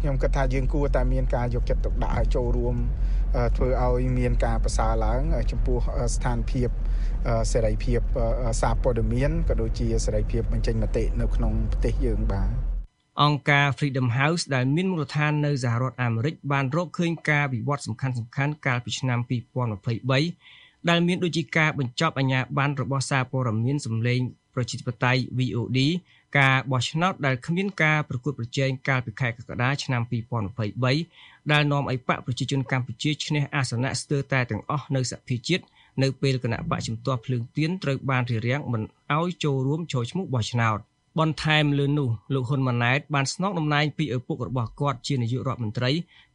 [0.00, 2.76] ខ្ញុំគិតថាយើងគួរតែមានការយកចិត្តទុកដាក់ឲ្យចូលរួម
[3.56, 5.78] ធ្វើឲ្យមានការប្រសើរឡើង ចំពោះ
[6.14, 6.68] ស្ថានភាព
[7.52, 8.00] សេរីភាព
[8.60, 12.69] សារព័ត៌មានក៏ដូចជាសេរីភាពបញ្ចេញមតិនៅក្នុងប្រទេសយើងបាទ
[13.22, 19.18] អង្គការ Freedom House ដែលមានមូលដ្ឋាននៅសហរដ្ឋអាមេរិកបានរកឃើញការវិវត្តសំខាន់ៗកាលពីឆ្នាំ
[20.04, 24.20] 2023ដែលមានដូចជាការបញ្ចប់អាជ្ញាប័ណ្ណរបស់សារព័ត៌មានសម្លេង
[24.54, 25.78] ប្រជាធិបតេយ្យ VOD
[26.38, 30.02] ការបោះឆ្នោតដែលគ្មានការប្រកួតប្រជែងកាលពីខែកក្កដាឆ្នាំ
[30.76, 35.64] 2023ដែលនាំឲ្យបកប្រជាជនកម្ពុជាឈ្នះអាសនៈស្ទើរតែទាំងអស់នៅសភាជាតិ
[36.02, 38.82] នៅពេលគណៈបកជំទាស់ភ្លើងទៀនត្រូវបានរារាំងមិន
[39.18, 40.78] ឲ្យចូលរួមចូលឈ្មោះបោះឆ្នោត
[41.18, 45.90] បន្ថែមលើនោះលោកហ៊ុនម៉ាណែតបានស្នងតំណែងពីឪពុករបស់គាត់ជានាយករដ្ឋមន្ត្រី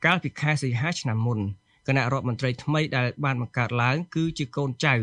[0.05, 1.39] កាលពីខែសីហាឆ្នាំមុន
[1.87, 4.93] គណៈរដ្ឋមន្ត្រីថ្មីដែលបានបង្កើតឡើងគឺជាកូនចៅ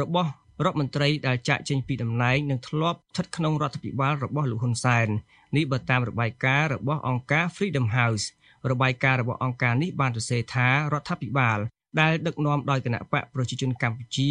[0.00, 0.30] របស់
[0.64, 5.08] រដ្ឋមន្ត្រីដែលចាក់ចេញពីតំណែងនិងធ្លាប់ស្ថិតក្នុងរដ្ឋាភិបាលរបស់លោកហ៊ុនសែន
[5.56, 8.24] នេះបើតាមរបាយការណ៍របស់អង្គការ Freedom House
[8.70, 11.58] របាយការណ៍របស់អង្គការនេះបានសរសេរថារដ្ឋាភិបាល
[12.00, 14.30] ដែលដឹកនាំដោយគណៈបកប្រជាជនកម្ពុជា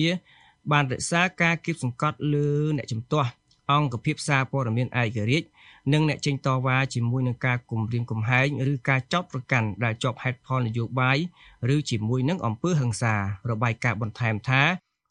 [0.71, 3.29] បានរក្សាការគៀបសង្កត់លើអ្នកជំទាស់
[3.71, 5.47] អង្គភាពសារព័ត៌មានឯករាជ្យ
[5.93, 11.17] និងអ្នកចេញតវ៉ាជាមួយនឹងការគំរាមកំហែងឬការចោទប្រកាន់ដែលជាប់ហេតុផលនយោបាយ
[11.75, 13.15] ឬជាមួយនឹងអំពើហិង្សា
[13.49, 14.61] របាយការណ៍បន្ថែមថា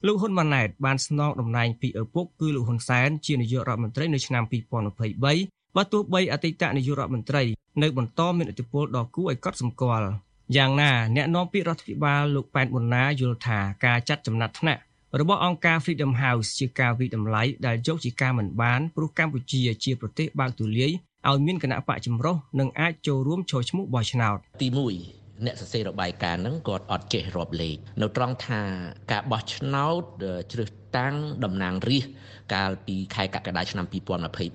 [0.06, 7.42] លោកហ៊ុនម៉ាណែតបានស្នងតំណែងពីឪពុកគឺលោកហ៊ុនសែនជានាយករដ្ឋមន្ត្រីនៅឆ្នាំ2023បើទោះបីអតីតនាយករដ្ឋមន្ត្រី
[7.82, 10.06] នៅបន្តមានឥទ្ធិពលដ៏គួរឲ្យកត់សម្គាល់
[10.56, 14.80] យ៉ាងណាអ្នកនាំពាក្យរដ្ឋាភិបាលលោកប៉ែនប៊ុនណាយល់ថាការចាត់ចំណាត់ថ្នាក់
[15.20, 20.90] របស់អង្គការ Freedom House ជាការវិតម្លៃដែលយកជាការមិនបានព្រោះកម្ពុជាជាប្រទេសបើកទូលាយ
[21.28, 28.60] ឲ្យមានគណៈបកចម្រុះនិងអាចចូលរួមចូលឈ្មោះបោះឆ្នោតទី1អ្នកសរសេររបាយការណ៍ហ្នឹងគាត់អត់ចេះរាប់លេខនៅត្រង់ថា
[29.12, 30.02] ការបោះឆ្នោត
[30.52, 32.12] ជ្រើសតាំងតំណាងរាស្ត្រ
[32.54, 33.86] កាលពីខែកក្កដាឆ្នាំ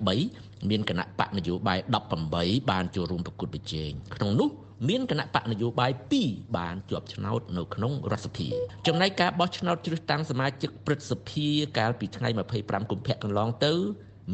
[0.00, 1.78] 2023មានគណៈបកនយោបាយ
[2.24, 4.48] 18បានចូលរួមប្រគួតប្រជែងក្នុងនោះ
[4.88, 5.92] មានគណៈបកនយោបាយ
[6.24, 8.48] 2បានជាប់ឆ្នោតនៅក្នុងរដ្ឋសភា
[8.86, 12.28] ចំណែកការបោះឆ្នោតជ្រើសតាំងសមាជិកព្រឹទ្ធសភាកាលពីថ្ងៃ
[12.60, 13.72] 25កុម្ភៈកន្លងទៅ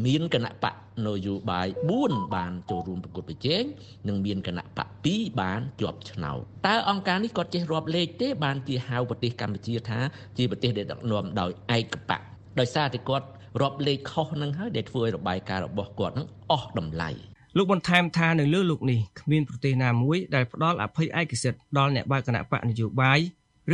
[0.07, 0.75] មានគណៈបក
[1.07, 1.69] នយោបាយ
[2.01, 3.63] 4បានចូលរួមប្រកួតប្រជែង
[4.09, 9.99] និងមានគណៈបក2បានជាប់ឆ្នោតតើអង្គការនេះគាត់ចេះរាប់លេខទេបានជាហៅប្រទេសកម្ពុជាថា
[10.37, 12.21] ជាប្រទេសដែលដឹកនាំដោយឯកបក
[12.61, 13.27] ដោយសារតែគាត់
[13.63, 17.11] រាប់លេខខុសនឹងហើយដែលធ្វើឲ្យរបាយការណ៍របស់គាត់នឹងអស់តម្លៃ
[17.59, 23.21] លោកបន្ថែមថានៅលើលោកនេះគ្មានប្រទេសណាមួយដែលផ្ដល់អភ័យឯកសិទ្ធិដល់អ្នកបើកគណៈបកនយោបាយ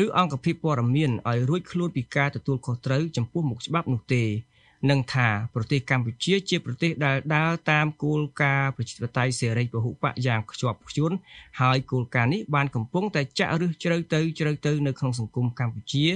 [0.02, 4.24] ឬអង្គភាពព័ត៌មានឲ្យរួចខ្លួនពីការទទួលខុសត្រូវចំពោះមុខច្បាប់នោះទេ
[4.90, 11.12] និងថាប្រទេសកម្ពុជាជាប្រទេសដែលដើរតាមគោលការណ៍ប្រជាធិបតេយ្យសេរីពហុបកយ៉ាងខ្ជាប់ខ្ជួន
[11.60, 16.06] ហើយគោលការណ៍នេះបានកំពុងតែចាក់ឫសជ្រៅទៅជ្រៅទៅនៅក្នុងសង្គមកម្ពុជា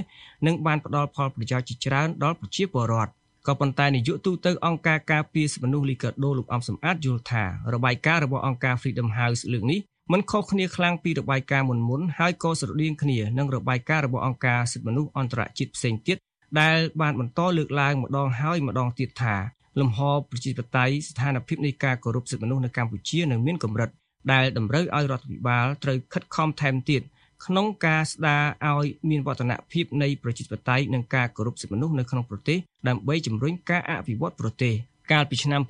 [0.45, 3.18] និងបានផ្ដល់ផលប្រយោជន៍ជាច្រើនដល់ប្រជាពលរដ្ឋ
[3.49, 9.79] ក៏ប៉ុន្តែនាយកទូតអង្គការការពារសិទ្ធិមនុស្សលីកាដូលោកអំសំអាតយល់ថារបាយការណ៍របស់អង្គការ Freedom House លើកនេះ
[10.11, 16.17] មិនខុសគ្នាខ្លាំងពីរបាយការណ៍មុនមុនហើយក៏ស្រដៀងគ្នានឹងរបាយការណ៍របស់អង្គការសិទ្ធិមនុស្សអន្តរជាតិផ្សេងទៀត
[16.61, 19.35] ដែលបានបន្តលើកឡើងម្ដងហើយម្ដងទៀតថា
[19.79, 23.89] លំហប្រជាធិបតេយ្យស្ថានភាពនៃការគោរពសិទ្ធិមនុស្សនៅកម្ពុជានៅមានកម្រិត
[24.31, 27.01] ដែលតម្រូវឲ្យរដ្ឋាភិបាលត្រូវខិតខំថែមទៀត
[27.45, 34.73] ក្នុងការស្ដារឲ្យមានវឌ្ឍនភាពនៃប្រជាធិបតេយ្យនិងការគោរពសិទ្ធិមនុស្សនៅក្នុងប្រទេសដើម្បីជំរុញការអភិវឌ្ឍប្រទេស
[35.11, 35.61] កាលពីឆ្នាំ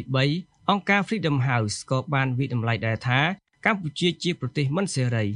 [0.00, 3.20] 2023អង្គការ Freedom House ក៏បានវិតម្លៃដែរថា
[3.66, 5.26] កម្ពុជាជាប្រទេសមិនសេរី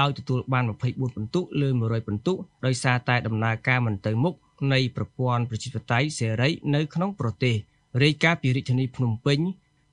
[0.00, 2.34] ដោយទទួលបាន24ពិន្ទុលើ100ពិន្ទុ
[2.66, 4.34] ដោយសារតែដំណើរការមិនទៅមុខ
[4.72, 7.56] នៃប្រព័ន្ធប្រជាធិបតេយ្យសេរីនៅក្នុងប្រទេស
[8.02, 9.38] រាយការណ៍ពីរាជធានីភ្នំពេញ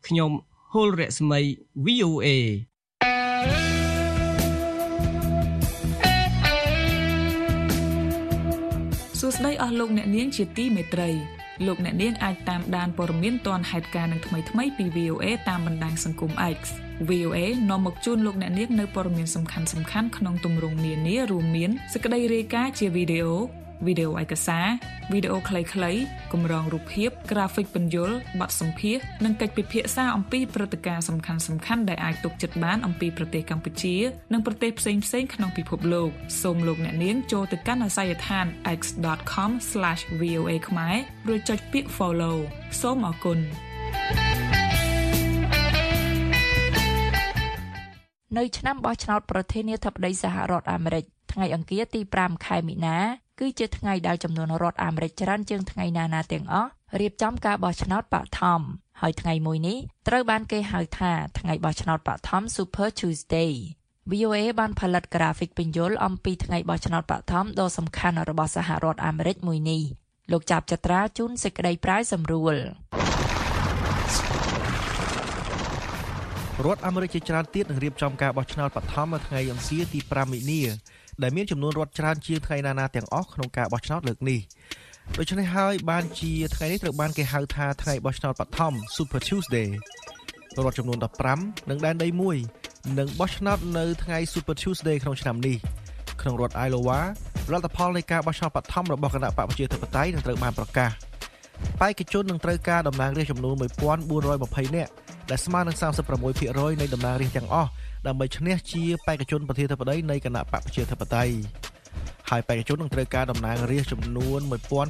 [0.07, 0.31] ខ្ញុំ
[0.73, 1.39] ហុលរស្មី
[1.85, 2.27] VOA
[3.75, 3.76] ួ
[9.35, 11.09] ស្តីអស់លោកអ្នកនាងជាទីមេត្រី
[11.65, 16.57] លោកអ្នកនាងអាចតាមដានព័ត៌មានទាន់ហេតុការណ៍នឹងថ្មីៗពី VOA តាមបណ្ដាញសង្គម X
[17.09, 17.37] VOA
[17.69, 23.37] នាំមកជូនលោកអ្នកនាងនៅព័ត៌មានសំខាន់ៗក្នុងទម្រង់នានារួមមានសេចក្តីរាយការណ៍ជាវីដេអូ
[23.85, 24.65] វីដេអូឯកសារ
[25.11, 25.99] វីដេអូខ្លីៗ
[26.33, 31.33] កម្រងរូបភាព ក្រាហ្វិកពន្យល់បទសម្ភាសន៍និងកិច្ចពិភាក្សាអំពីព្រឹត្តិការណ៍សំខា
[31.75, 33.95] ន់ៗដែលអាចទុកចិត្តបានអំពីប្រទេសកម្ពុជា
[34.33, 36.09] និងប្រទេសផ្សេងៗក្នុងពិភពលោក
[36.41, 38.45] សូមលោកអ្នកនាងចូលទៅកាន់អាសយដ្ឋាន
[38.79, 40.95] x.com/voa ខ្មែរ
[41.27, 42.37] រួចចុចពាក្យ follow
[42.81, 43.39] សូមអរគុណ
[48.37, 52.97] នៅឆ្នាំបោះឆ្នោតប្រធានាធិបតីសហរដ្ឋអាមេរិកថ្ងៃអង្គារទី5ខែមីនា
[53.39, 56.69] គឺជាថ្ងៃដែលចំនួនរដ្ឋអាមេរិកច្រើនជាងថ្ងៃណាណាទាំងអស់
[56.99, 58.61] រៀបចំការបោះឆ្នោតបឋម
[59.01, 63.53] ហើយថ្ងៃមួយនេះត្រូវបានគេហៅថាថ្ងៃបោះឆ្នោតបឋម Super Tuesday
[64.11, 69.81] VOA បានផលិតក្រាហ្វិកពន្យល់អំពីថ្ងៃបោះឆ្នោតបឋមដ៏សំខាន់របស់សហរដ្ឋអាមេរិកមួយនេះ
[70.31, 72.55] លោកចាប់ចត្រាជូនសេចក្តីប្រាយសម្រួល
[76.65, 80.61] រដ្ឋអាមេរិកជាច្រើនទៀតនឹងរៀបចំការបោះឆ្នោតបឋមនៅថ្ងៃអង្គារទី5មិនិនា
[81.23, 84.39] ដែលមានចំនួនរដ្ឋច្រើនជាងថ្ងៃណាណាទាំងអស់ក្នុងការបោះឆ្នោតលើកនេះ
[85.17, 89.67] ដូច្នេះហើយបានជាថ្ងៃនេះត្រូវបានគេហៅថាថ្ងៃបោះឆ្នោតបឋម Super Tuesday
[90.55, 90.97] រដ្ឋចំនួន
[91.33, 92.37] 15និងដែនដីមួយ
[92.99, 95.57] នឹងបោះឆ្នោតនៅថ្ងៃ Super Tuesday ក្នុងឆ្នាំនេះ
[96.21, 96.99] ក្នុងរដ្ឋ Iowa
[97.51, 100.91] លទ្ធផលនៃការបោះឆ្នោតបឋមរបស់គណៈបកប្រជាធិបតេយ្យនឹងត្រូវបានប្រកាស
[101.81, 104.91] បេក្ខជននឹងត្រូវការតំណាងរាស្ត្រចំនួន1420នាក់
[105.29, 105.75] ដែលស្មើនឹង
[106.23, 107.69] 36%នៃតំណាងរាស្ត្រទាំងអស់
[108.07, 111.33] ដើម្បីឈ្នះជាបេក្ខជនប្រធានាធិបតីនៃគណៈបកប្រជាធិបតេយ្យ
[112.29, 114.39] ហើយបេក្ខជននឹងត្រូវការតំណាងរាស្ត្រចំនួន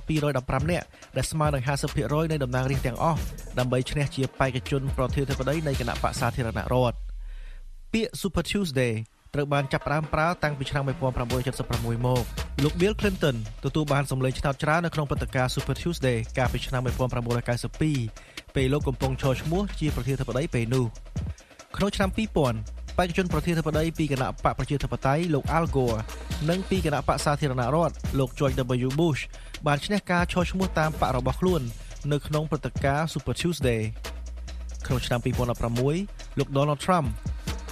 [0.09, 0.85] 1215នាក់
[1.17, 1.63] ដែលស្មើនឹង
[1.97, 3.19] 50%នៃតំណាងរាស្ត្រទាំងអស់
[3.59, 6.97] ដើម្បីឈ្នះជាបេក្ខជនប្រធានាធិបតីនៃគណៈបកសាធារណរដ្ឋ
[7.93, 8.93] ពាក្យ Super Tuesday
[9.33, 12.23] ត្រូវបានចាប់ផ្ដើមប្រើតាំងពីឆ្នាំ1976មក
[12.63, 16.81] លោក Bill Clinton ទទួលបានសម្លេងឆ្នោតច្រើននៅក្នុងព្រឹត្តិការណ៍ Super Tuesday កាលពីឆ្នាំ
[17.87, 20.85] 1992ពេលលោកកំពុងឈរឈ្មោះជាប្រធានាធិបតីពេលនោះ
[21.75, 25.97] ក្នុងឆ្នាំ2000 បេក្ខជនប្រធានាធិបតីពីគណៈបកប្រជាធិបតេយ្យលោក Al Gore
[26.49, 28.55] និងពីគណៈបកសាធារណរដ្ឋលោក George
[28.87, 29.21] W Bush
[29.67, 31.61] បានឈ្នះការឈរឈ្មោះតាមបករបស់ខ្លួន
[32.11, 33.81] នៅក្នុងព្រឹត្តិការណ៍ Super Tuesday
[34.85, 35.19] ក្នុងឆ្នាំ
[35.79, 37.07] 2016លោក Donald Trump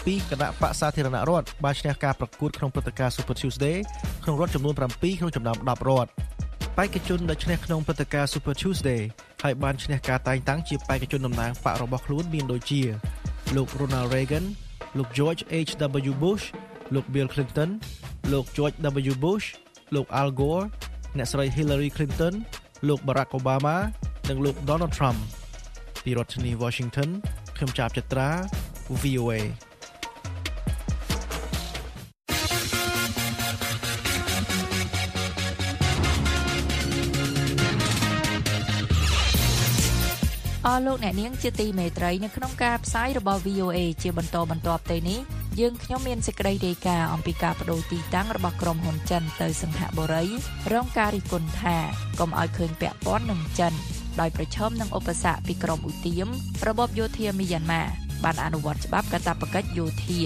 [0.05, 3.77] ពីគណៈបកសាធារណរដ្ឋបានឈ្នះការប្រកួតក្នុងព្រឹត្តិការណ៍ Super Tuesday
[4.23, 6.09] ក្នុងរដ្ឋចំនួន7ក្នុងចំណោម10រដ្ឋ
[6.77, 9.01] បេក្ខជនដែលឈ្នះក្នុងព្រឹត្តិការណ៍ Super Tuesday
[9.43, 12.81] ហើយបានឈ្នះការតែងតាំងជាបេក្ខជនតំណាងបករបស់ខ្លួនមានដូចជា
[13.55, 14.45] លោក Ronald Reagan
[14.97, 16.13] លោក George H.W.
[16.23, 16.45] Bush
[16.93, 17.69] លោក Bill Clinton
[18.31, 18.77] លោក George
[19.12, 19.13] W.
[19.25, 19.47] Bush
[19.95, 20.65] លោក Al Gore
[21.17, 22.34] អ្នកស្រី Hillary Clinton
[22.88, 23.75] លោក Barack Obama
[24.29, 25.19] និងលោក Donald Trump
[26.03, 27.10] ពីរដ្ឋធានី Washington
[27.58, 28.29] ខ្ញុំចាប់ចត្រា
[29.01, 29.39] VOA
[40.69, 45.19] អស់លោកអ្នកនាងជាទីមេត្រីនៅក្នុងការផ្សាយរបស់ VOA ជាបន្តបន្ទាប់ទៅនេះ
[45.60, 50.25] យើងខ្ញុំមានសេចក្តីរាយការណ៍អំពីការបដូរទីតាំងរបស់ក្រុមហ៊ុនចិនទៅសង្ហបុរី
[50.73, 51.78] រងការរិះគន់ថា
[52.19, 53.73] កុំឲ្យឃើញពាក់ព័ន្ធនឹងចិន
[54.19, 56.28] ដោយប្រឈមនឹងឧបសគ្គពីក្រមឧទាម
[56.67, 57.84] របបយោធាមីយ៉ាន់ម៉ា
[58.23, 60.21] បានអនុវត្តច្បាប់កាតព្វកិច្ចយោធា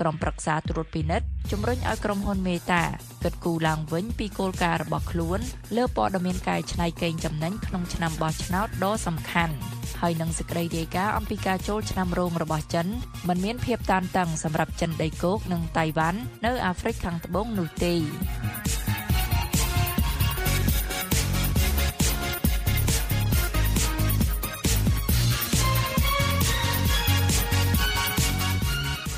[0.00, 2.82] ក្រុមប្រឹក្សាត្រួតពិនិត្យជំរុញឲ្យក្រុមហ៊ុនមេតា
[3.24, 5.38] គិតគូរឡើងវិញពីគោលការណ៍របស់ខ្លួន
[5.76, 9.54] លើព័ត៌មានកែច្នៃកេងចំណេញក្នុងឆ្នាំបោះឆ្នោតដ៏សំខាន់
[10.00, 12.86] ហើយនឹងសេចក្តីរាយការណ៍អំពីការចូលឆ្នាំរោងរបស់ចិន
[13.28, 17.94] មិនមានភាពតានតឹងសម្រាប់ចិនដីគោកនិងតៃវ៉ាន់នៅអាហ្វ្រិកខាងត្បូងនោះទេ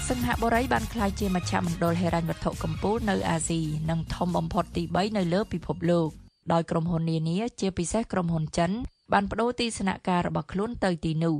[0.09, 6.11] សិង្ហបុរីបានក្លាយជាមជ្ឈមណ្ឌលហិរញ្ញវត្ថុកម្ពុជានៅអាស៊ីនិងធំបំផុតទី3នៅលើពិភពលោក
[6.53, 8.73] ដោយក្រុមហ៊ុននានាជាពិសេសក្រុមហ៊ុនចិន
[9.13, 11.37] បានបដូរទីស្នាក់ការរបស់ខ្លួនទៅទីនោះ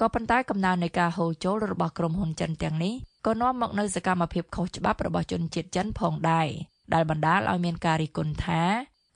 [0.00, 2.94] ក៏ប៉ុន្តែកំណើននៃការហូរចូលរបស់ក្រុមហ៊ុនចិនទាំងនេះ
[3.26, 6.48] ក៏នាំមកនូវសកម្មភាពខុសច្បាប់របស់ជនជាតិចិនផងដែរ
[6.94, 8.62] ដែលបណ្ដាលឲ្យមានការរិះគន់ថា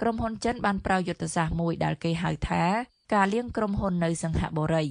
[0.01, 2.65] ក្រុមហ៊ុនចិនបានប្រើយុទ្ធសាស្ត្រមួយដែលគេហៅថា
[3.15, 4.85] ការលៀងក្រុមហ៊ុននៅសង្ហបុរី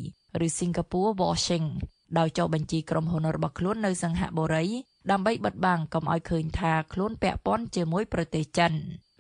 [0.46, 1.68] ឬ Singapore washing
[2.18, 4.66] ដោយចុះបញ្ជីក្រុមហ៊ុនរបស់ខ្លួននៅសង្ហបុរី
[5.12, 8.74] ដើម្បីបិទបាំងកុំឲ្យឃើញថាខ្លួនពាក់ព័ន្ធជាមួយប្រទេសចិន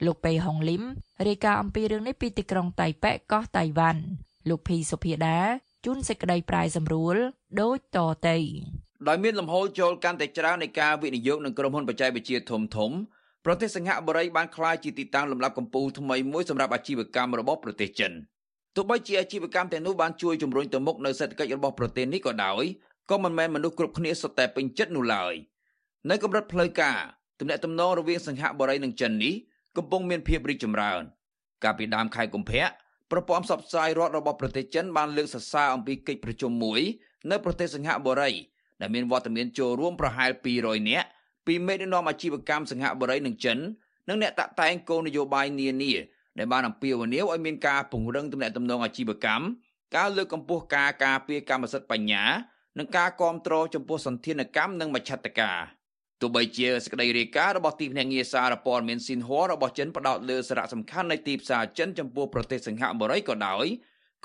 [0.05, 0.83] លោកប៉េហុងលឹម
[1.27, 4.01] រាយការណ៍អំពីរឿងនេះពីទីក្រុងតៃប៉េកោះតៃវ៉ាន់
[4.49, 5.37] លោកភីសុភាដា
[5.85, 7.15] ជូនសេចក្តីប្រាយសម្រួល
[7.61, 8.37] ដូចតទៅ
[9.07, 12.91] ដោយមានលំហូរចូលកាន់តែច្រើននៃការវិនិយោគនឹងក្រុមហ៊ុនបច្ចេកវិទ្យាធំធំ
[13.45, 18.11] ប្រទេសសិង្ហបុរីបានក្លាយជាទីតាំងលំដាប់កំពូលថ្មីមួយសម្រាប់អាជីវកម្មរបស់ប្រទេសចិន
[18.75, 22.63] ទោះបីជាអាជីវកម្មទាំងនោះបានជួយជំរុញទៅមុខនៅសេដ្ឋកិច្ចរបស់ប្រទេសនេះក៏ដោយ
[23.09, 25.33] ក៏មិនមែនមនុស្សគ្រប់គ្នាសុទ្ធតែពេញចិត្តនោះឡើយ
[26.09, 26.99] នៅកម្រិតផ្លូវការ
[27.39, 29.35] ទំនាក់ទំនងរវាងសិង្ហបុរីនិងចិននេះ
[29.79, 31.01] កំពុងមានភាពរីកចម្រើន
[31.63, 32.65] កាលពីដើមខែកុម្ភៈ
[33.11, 36.81] ប្រព័ន្ធផ្សព្វផ្សាយរដ្ឋរបស់ប្រទេសចិនបានលើកសរសើរអំពីកិច្ចប្រជុំមួយ
[37.31, 38.31] នៅប្រទេសសិង្ហបុរី
[38.81, 41.07] ដែលមានវត្តមានចូលរួមប្រហែល200នាក់
[41.47, 43.57] ពីមេដឹកនាំអាជីវកម្មសិង្ហបុរីនិងចិន
[44.09, 45.93] និងអ្នកតាក់តែងគោលនយោបាយនានា
[46.37, 49.43] ដែលបានអំពាវនាវឲ្យមានការពង្រឹងទំនាក់ទំនងអាជីវកម្ម
[49.95, 52.23] ការលើកកម្ពស់ការការពារកម្មសិទ្ធិបញ្ញា
[52.77, 55.78] និងការគ្រប់គ្រងចំពោះសន្តានកម្មនិងមជ្ឈត្តការ
[56.21, 63.65] ទោះបីជាសេចក្តីរាយការណ៍របស់ទីភ្នាក់ងារសារព័ត៌មានស៊ីនហួររបស់ចិនផ្ដោតលើសារៈសំខាន់នៃទីផ្សារចិនចំពោះប្រទេសសិង្ហបុរីក៏ដោយ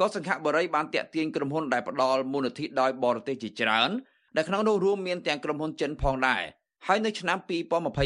[0.01, 3.91] ក៏សិង្ហបុរីបានតាក់ទាញក្រុមហ៊ុនដែលផ្ដល់មូលនិធិដោយបរទេសជាច្រើន
[4.37, 6.43] ដែលក្នុងនោះរួមមានទាំងក្រុមហ៊ុនចិនផងដែរ
[6.87, 7.39] ហើយនៅឆ្នាំ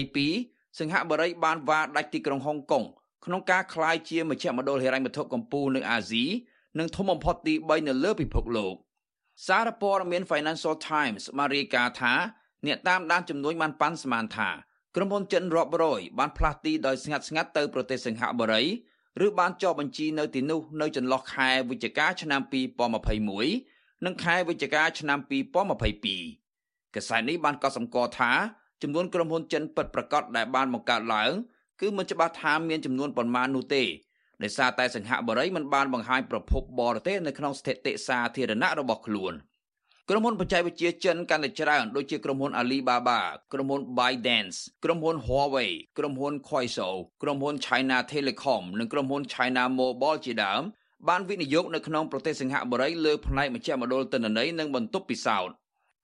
[0.06, 2.84] 2022សិង្ហបុរីបានវាដាច់ទីក្រុងហុងកុង
[3.24, 6.24] ក្នុងការក្លាយជាមជ្ឈមណ្ឌលហិរញ្ញវត្ថុកម្ពុជានៅអាស៊ី
[6.78, 8.74] និងធំបំផុតទី3នៅលើពិភពលោក
[9.46, 12.14] សារព័ត៌មាន Financial Times បានរាយការណ៍ថា
[12.66, 14.48] អ្នកតាមដានចំនួនបានប៉ាន់ស្មានថា
[14.96, 18.62] ក្រុមហ៊ុនចិនរាប់រយបានផ្លាស់ទីដោយស្ងាត់ស្ងាត់ទៅប្រទេសសិង្ហបុរី
[19.26, 22.40] ឬបានចុះបញ្ជីនៅទីនោះនៅចន្លោះខែវិច្ឆិកាឆ្នាំ
[23.22, 25.18] 2021និងខែវិច្ឆិកាឆ្នាំ
[26.26, 28.32] 2022កាសែតនេះបានកត់សម្គាល់ថា
[28.82, 31.32] ចំនួនក្រុមហ៊ុនចិនពិតប្រាកដដែលបានបង្កើតឡើង
[31.80, 33.82] គឺមិនច្បាស់ថាមានចំនួនប៉ុន្មាននោះទេ
[34.42, 39.32] ដោយសារតែសង្ហបុរីមិនបានបង្ហាញប្រភពបរទេសនៅក្នុងស្ថិតិសាធារណៈរបស់ខ្លួន
[40.10, 43.20] ក្រុមហ៊ុនបច្ចេកវិទ្យាចិនកាន់តែច្រើនដូចជាក្រុមហ៊ុន Alibaba
[43.52, 50.62] ក្រុមហ៊ុន ByteDance ក្រុមហ៊ុន Huawei ក្រុមហ៊ុន Kuaishou ក្រុមហ៊ុន China Telecom និងក្រុមហ៊ុន China Mobile ជាដើម
[51.08, 55.54] បានវិនិយោគនៅក្នុងប្រទេសសិង្ហបុរីលើផ្នែកមជ្ឈមណ្ឌលទិន្នន័យនិងបន្ទប់ពិសោធន៍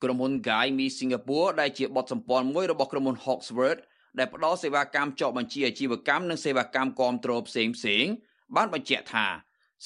[0.03, 3.81] ក្រុមហ៊ុន Gai Mi Singapore ដែលជាបទសម្ព័ន្ធមួយរបស់ក្រុមហ៊ុន Hawksworth
[4.19, 8.05] ដែលផ្ដល់សេវាកម្មចុះបញ្ជីអាជីវកម្មនិងសេវាកម្មគាំទ្រផ្សេងផ្សេង
[8.57, 9.27] បានបញ្ជាក់ថា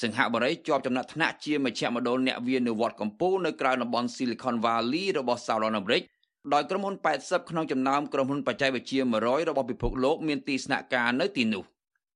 [0.01, 6.01] សង្ហបុរីជាប់ចំណាត់ថ្នាក់ជាមជ្ឈមណ្ឌលអ្នកវានុវត្តកម្ពុជានៅក្រៅតំបន់ Silicon Valley របស់សហរដ្ឋអាមេរិក
[6.53, 11.63] ដោយក្រុមហ៊ុន80ក្នុងចំណោមក្រុមហ៊ុនបច្ចេកវិទ្យា100របស់ពិភពលោកមានទីស្នាក់ការនៅទីនោះ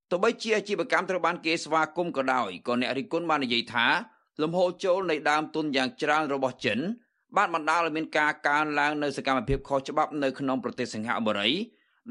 [0.10, 3.88] ទោះបីជាអាជីវកម្មត្រូវបានគេស្វាគមន៍ក៏ដោយក៏អ្នករិះគន់បាននិយាយថា
[4.42, 6.80] លំហូរចូលនៃដើមទុនយ៉ាងច្រើនរបស់ចិន
[7.38, 11.52] បានបណ្ដាលឲ្យមានការកើនឡើងនៅសកម្មភាពខុសច្បាប់នៅក្នុងប្រទេសសិង្ហបុរី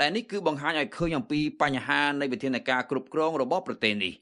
[0.01, 4.13] ដែលនេះគឺបង្ហាញឲ្យឃើញអំពីបញ្ហានៃវិធានការគ្រប់គ្រងរបស់ប្រទេសនេះ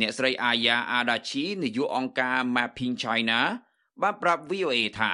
[0.00, 3.40] អ្នកស្រីអាយ៉ាអាដាឈីនាយកអង្គការ Mapping China
[4.02, 5.12] បានប្រាប់ VOA ថា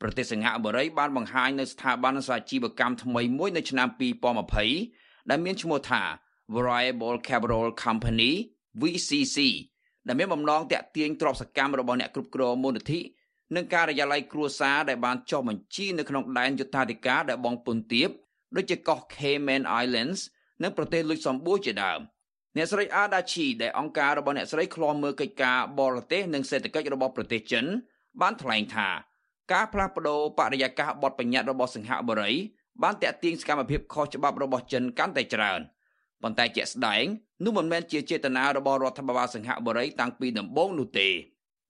[0.00, 3.88] ប្រទេសសិង្ហបុរីបានបង្ហាញនៅស្ថាប័នសាជីវកម្មថ្មីមួយនៅឆ្នាំ
[4.58, 6.02] 2020ដែលមានឈ្មោះថា
[6.56, 8.32] Variable Capital Company
[8.80, 9.38] VCC
[10.06, 13.00] ដែលមានបំណងតាក់ទាញទ្រព្យសកម្មរបស់អ្នកគ្រប់គ្រងមូលនិធិ
[13.54, 18.08] និងការិយាល័យគ្រួសារដែលបានចុះបញ្ជីនៅក្នុងដែនយុត្តាធិការដែលបងពុនទៀប
[18.56, 20.20] ដូចជាកោះ Cayman Islands
[20.62, 22.00] និងប្រទេសលុចសំបួរជាដើម
[22.56, 27.64] អ្នកស្រីអាដាឈីដែលអង្គការរបស់អ្នកស្រីឃ្លាំមើលកិច្ចការបរទេសនិងសេដ្ឋកិច្ចរបស់ប្រទេសចិន
[28.20, 28.88] បានថ្លែងថា
[29.52, 32.32] ការផ្លាស់ប្តូរបរិយាកាសបទបញ្ញត្តិរបស់សិង្ហបុរី
[32.82, 35.60] បានតាក់ទាញសកម្មភាពខុសច្បាប់របស់ចិនកាន់តែច្រើន
[36.22, 37.04] ប៉ុន្តែជាក់ស្ដែង
[37.44, 41.08] នោះមិនមែនជាចេតនារបស់រដ្ឋាភិបាលសិង្ហបុរីតាំងពីដំបូងនោះទេ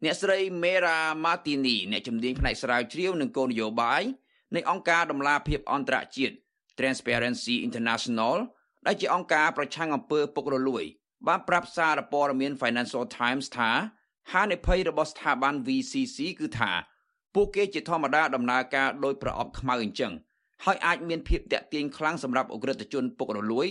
[0.05, 4.03] អ្នកស្រី Mera Martini អ្នកជំនាញផ្នែកស្រាវជ្រាវនិងគោលនយោបាយ
[4.55, 6.35] នៃអង្គការដំឡាភិបអន្តរជាតិ
[6.79, 8.37] Transparency International
[8.87, 10.85] ដែលជាអង្គការប្រឆាំងអំពើពុករលួយ
[11.29, 13.71] បានប្រាប់សារព័ត៌មាន Financial Times ថា
[14.33, 16.73] ហានិភ័យរបស់ស្ថាប័ន VCC គឺថា
[17.35, 20.13] ពួកគេជាធម្មតាដំណើរការដោយប្រអប់ខ្មៅអញ្ចឹង
[20.65, 23.69] ហើយអាចមានភាពតាក់ទាញខ្លាំងសម្រាប់អ ுக ្រិតជនពុករលួយ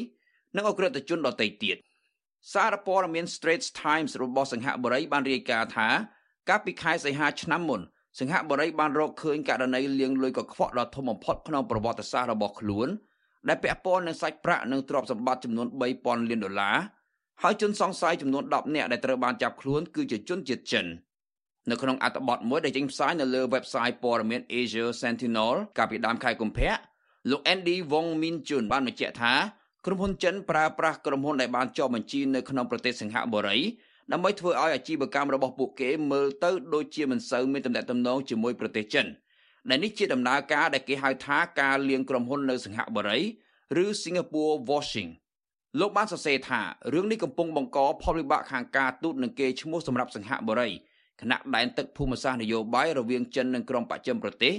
[0.55, 1.77] និងអ ுக ្រិតជនដទៃទៀត
[2.53, 5.87] សារព័ត៌មាន Straits Times របស់សង្ហបុរីបានរាយការណ៍ថា
[6.49, 7.81] កាលពីខែសីហាឆ្នាំមុន
[8.19, 12.89] សង្ហបុរីបានរកឃើញករណីលាងលុយកខ្វក់ដ៏ធំបំផុតក្នុងប្រវត្តិសាស្ត្ររបស់ខ្លួន
[13.47, 15.67] ដែលពាក់ព័ន្ធនឹងសាច់ប្រាក់និងទ្រព្យសម្បត្តិចំនួន
[15.99, 16.77] 3000លានដុល្លារ
[17.43, 20.85] ហើយជនសង្ស័យចំនួន10នាក់ដែលត្រូវបានចាប់ខ្លួនគឺជាជនជាតិចិន
[21.69, 26.73] នៅក្នុងអត្ថបទមួយដែលចេញផ្សាយនៅលើ website ព័ត៌មាន Asia Sentinel កាលពីដើមខែកុម្ភៈ
[27.29, 29.33] លោក Andy Wong Min Chun បានបញ្ជាក់ថា
[29.85, 33.57] ក្រុមហ៊ុនចិនប្រើប្រាស់ក្រុមហ៊ុនដែលបានចុះបញ្ជីនៅក្នុងប្រទេសសិង្ហបុរី
[34.11, 39.05] ដើម្បីធ្វើឲ្យអាជីវកម្មរបស់ពួកគេមើលទៅដូចជាមិនសូវមានទំនាក់ទំនងជាមួយប្រទេសចិន។
[39.69, 43.19] ដែលនេះជាដំណើរការដែលគេហៅថាការលៀងក្រុមហ៊ុននៅសិង្ហបុរី
[43.83, 45.11] ឬ Singapore washing
[45.79, 46.61] លោកបានសរសេរថា
[46.93, 50.69] រឿងនេះកំពុងបង្កផលវិបាកខាងការទូតនិងគេឈ្មោះសម្រាប់សិង្ហបុរី
[51.21, 54.53] គណៈដែនទឹកភូមិសាស្ត្រនយោបាយរវាងចិននិងក្រុងបស្ចិមប្រទេស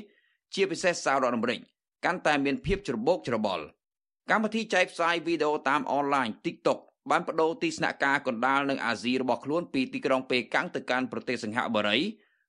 [0.55, 1.61] ជាពិសេសសហរដ្ឋអាមេរិក
[2.05, 3.65] កាន់តែមានភាពច្របូកច្របល់
[4.31, 6.79] កម្មវិធីចែកផ្សាយវីដេអូតាមអនឡាញ TikTok
[7.11, 11.99] បានបដូរទីស្នាក់ការកណ្ដាលនៅអាស៊ីរបស់ខ្លួនពីទីក្រុងប៉េកាំងទៅកាន់ប្រទេសសិង្ហបុរី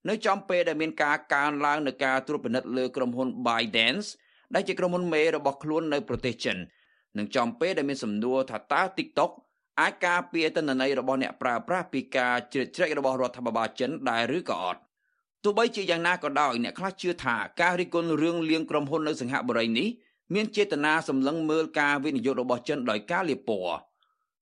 [0.10, 4.08] នៅចំពេលដែលមានការកើនឡើងនៃការត្រួតពិនិត្យលើក្រុមហ៊ុន ByteDance
[4.54, 6.58] ដែលជាក្រុមហ៊ុនមេរបស់ខ្លួននៅប្រទេសចិន
[7.18, 9.32] និងចំពេលដែលមានសំណួរថាតើ TikTok
[9.82, 14.80] អាចការពារទិន្នន័យរបស់អ្នកប្រើប្រាស់ពីការជ្រៀតជ្រែករបស់រដ្ឋាភិបាលចិនដែរឬក៏អត់
[15.44, 19.88] ទោះបីជាយ៉ាងណាក៏ដោយអ្នកខ្លះជឿថាការរិះគន់រឿងលៀងក្រុមហ៊ុននៅសង្ហបុរីនេះ
[20.34, 23.78] មានចេតនាសម្លឹងមើលការវិនិយោគរបស់ចិនដោយការលាបពណ៌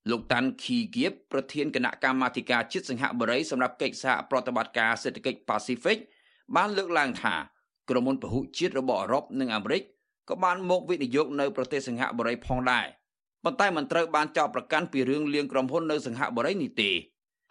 [0.10, 5.98] លោកតាន់ខីគៀបប្រធានគណៈកម្មាធិការជាតិសង្ហបុរីសម្រាប់កិច្ចសហប្រតិបត្តិការសេដ្ឋកិច្ច Pacific
[6.56, 7.36] បានលើកឡើងថា
[7.90, 9.84] ក្រុមហ៊ុនពហុជាតិរបស់អឺរ៉ុបនិងអាមេរិក
[10.30, 12.86] ក៏បានមកវិនិយោគនៅប្រទេសសង្ហបុរីផងដែរ
[13.44, 16.92] ប៉ុន្តែមិនត្រូវបានចោទប្រកាន់ពីរឿងលៀងក្រុមហ៊ុននៅសង្ហបុរីនេះទេ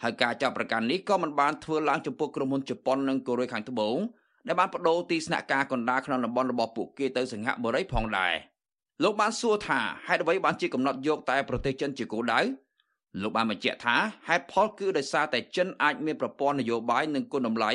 [0.03, 3.99] ហើយការចោទប្រកាន់នេះក៏មិនបានធ្វើឡើងចំពោះក្រុមហ៊ុនជប៉ុននិងកូរ៉េខាងត្បូង
[4.47, 8.35] ដែលបានបដូរទីស្នាក់ការកណ្ដាលក្នុងតំបន់របស់ពួកគេទៅសង្ហបុរីផងដែរ
[9.03, 12.41] លោកបានសួរថាហេតុអ្វីបានជាកំណត់យកតែប្រទេសចិនជាគោលដៅ
[13.23, 13.97] លោកបានបញ្ជាក់ថា
[14.29, 17.73] ហេតុផលគឺដោយសារតែចិនអាចមានប្រព័ន្ធនយោបាយនិងគុណតម្លៃ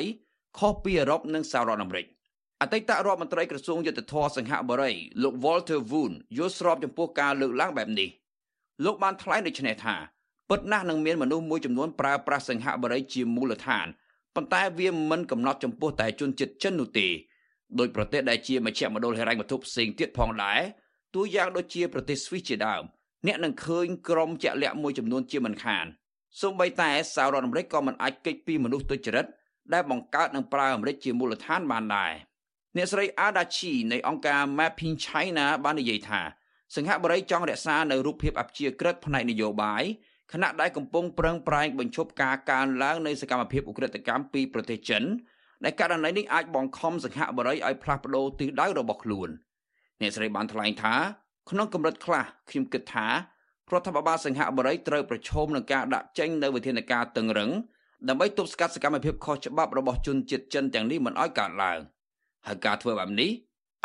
[0.58, 2.06] ខុសពីអឺរ៉ុបនិងសហរដ្ឋអាមេរិក
[2.60, 4.92] អតីតរដ្ឋមន្ត្រីក្រសួងយុទ្ធភ័ពសង្ហបុរី
[5.22, 8.08] លោក Walter Woon យល់ស្របចំពោះការលើកឡើងបែបនេះ
[8.84, 9.94] លោកបានថ្លែងដូចនេះថា
[10.50, 13.86] ពិតណាស់នឹងមានមនុស្សមួយចំនួនប្រើប្រាស់សង្ហបុរីជាមូលដ្ឋាន
[14.34, 17.06] ប៉ុន្តែវាមិនកំណត់ចំពោះតែជនជាតិចិននោះទេ
[17.78, 20.60] ដោយប្រទេសដែលជាមជ្ឈមណ្ឌលហិរញ្ញវត្ថុផ្សេងទៀតផងដែរ
[21.14, 22.82] តួយ៉ាងដូចជាប្រទេសស្វីសជាដើម
[23.26, 25.86] អ្នកនឹងឃើញក្រុមជាក់លាក់មួយចំនួនជាមិនខាន
[26.40, 29.26] សូម្បីតែសហរដ្ឋអាមេរិកក៏មិនអាចគេចពីមនុស្សទុច្ចរិត
[29.72, 32.12] ដែលបង្កើតនិងប្រើអាមេរិកជាមូលដ្ឋានបានដែរ
[32.76, 36.20] អ្នកស្រី Adachi នៃអង្គការ Mapping China បាននិយាយថា
[36.76, 39.84] សង្ហបុរីចង់រក្សានៅរូបភាពអព្យាក្រឹតផ្នែកនយោបាយ
[40.32, 45.02] ខណៈដែលកំពុងប្រឹងប្រែងបញ្ឈប់ការកើនឡើងនៃសកម្មភាពឧក្រិដ្ឋកម្មពីប្រទេសចិន
[45.64, 49.28] ដែលករណីនេះអាចបង្ខំសង្ហបុរីឲ្យផ្លាស់ប្ដូរទិសដៅរបស់ខ្លួន
[50.00, 50.94] អ្នកស្រីបានថ្លែងថា
[51.50, 53.06] ក្នុងកម្រិតខ្លះខ្ញុំគិតថា
[53.72, 57.50] រដ្ឋាភិបាលសង្ហបុរីត្រូវប្រឈមនឹងការដាក់ចេញនូវវិធានការតឹងរឹង
[58.08, 61.78] ដើម្បីទប់ស្កាត់សកម្មភាពខុសច្បាប់របស់ជនជាតិចិនទាំងនេះមិនឲ្យកើតឡើង
[62.46, 63.30] ហើយការធ្វើបែបនេះ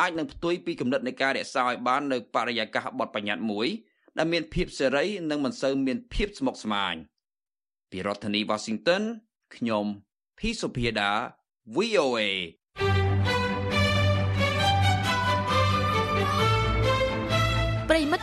[0.01, 3.67] អាចនឹងផ្ទុយពីគំនិតនៃការរក្សាឲ្យបាននៅបរិយាកាសបទបញ្ញត្តិមួយ
[4.17, 6.95] ដែលមានភាពសេរីនិងមិនសូវមានភាពស្មុគស្មាញ
[7.91, 9.03] ពីរដ្ឋធានី Washington
[9.55, 9.85] ខ្ញុំ
[10.39, 11.11] ភីសុភាដា
[11.75, 12.19] VOA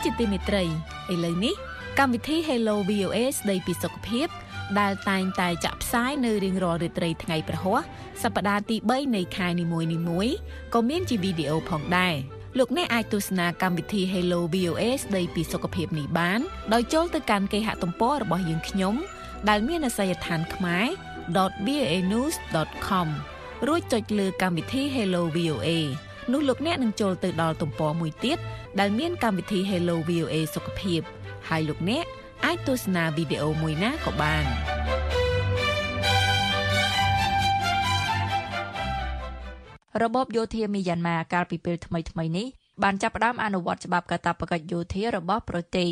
[0.03, 0.63] ជាទីមេត្រី
[1.13, 1.55] ឥឡូវនេះ
[1.99, 4.27] កម្មវិធី Hello VOA ស្ដីពីសុខភាព
[4.79, 7.81] ដែលតែងតែចាក់ផ្សាយនៅរៀងរាល់រាត្រីថ្ងៃប្រហ័ស
[8.23, 10.35] សប្តាហ៍ទី3នៃខែនីមួយៗ
[10.73, 12.15] ក៏មានជាវីដេអូផងដែរ
[12.57, 16.39] លោកអ្នកអាចទស្សនាកម្មវិធី Hello VOA ស្ដីពីសុខភាពនេះបាន
[16.73, 18.95] ដោយចូលទៅកាន់គេហទំព័ររបស់យើងខ្ញុំ
[19.49, 20.85] ដែលមានអាសយដ្ឋានខ្មែរ
[21.67, 23.07] .voanews.com
[23.67, 25.69] រួចចុចលើកម្មវិធី Hello VOA
[26.31, 28.37] នោះលោកអ្នកនឹងចូលទៅដល់ទំព័រមួយទៀត
[28.79, 31.01] ដែលមានកម្មវិធី Hello VOA សុខភាព
[31.49, 32.05] ហើយលោកអ្នក
[32.45, 34.45] អាចទស្សនាវីដេអូមួយណាក៏បាន
[40.01, 42.47] របបយោធាមីយ៉ាន់ម៉ាកាលពីពេលថ្មីថ្មីនេះ
[42.83, 45.89] បានចាប់ផ្ដើមអនុវត្តច្បាប់កាតព្វកិច្ចយោធារបស់ប្រទេស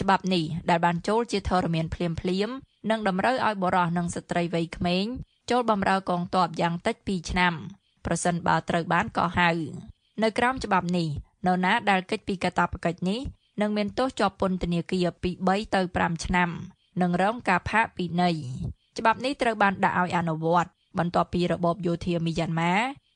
[0.00, 2.48] ច្បាប់នេះដែលបានចូលជាធរមានភ្លាមភ្លាម
[2.90, 5.04] និងតម្រូវឲ្យបរិះនិងស្ត្រីវ័យក្មេង
[5.50, 7.54] ចូលបម្រើកងទ័ពយ៉ាងតិច2ឆ្នាំ
[8.06, 9.50] ប្រសិនបើត្រូវបានកោះហៅ
[10.22, 11.08] នៅក្រោមច្បាប់នេះ
[11.46, 13.20] នរណាដែលកិច្ចពីកាតព្វកិច្ចនេះ
[13.60, 16.48] នឹងមានទោសជាប់ពន្ធនាគារពី3ទៅ5ឆ្នាំ
[17.02, 18.36] និងរងការផាកពិន័យ
[18.98, 22.74] ច្បាប់នេះត្រូវបានដាក់ឲ្យអនុវត្តបន្ទាប់ពីរបបយោធាមីយ៉ាន់ម៉ា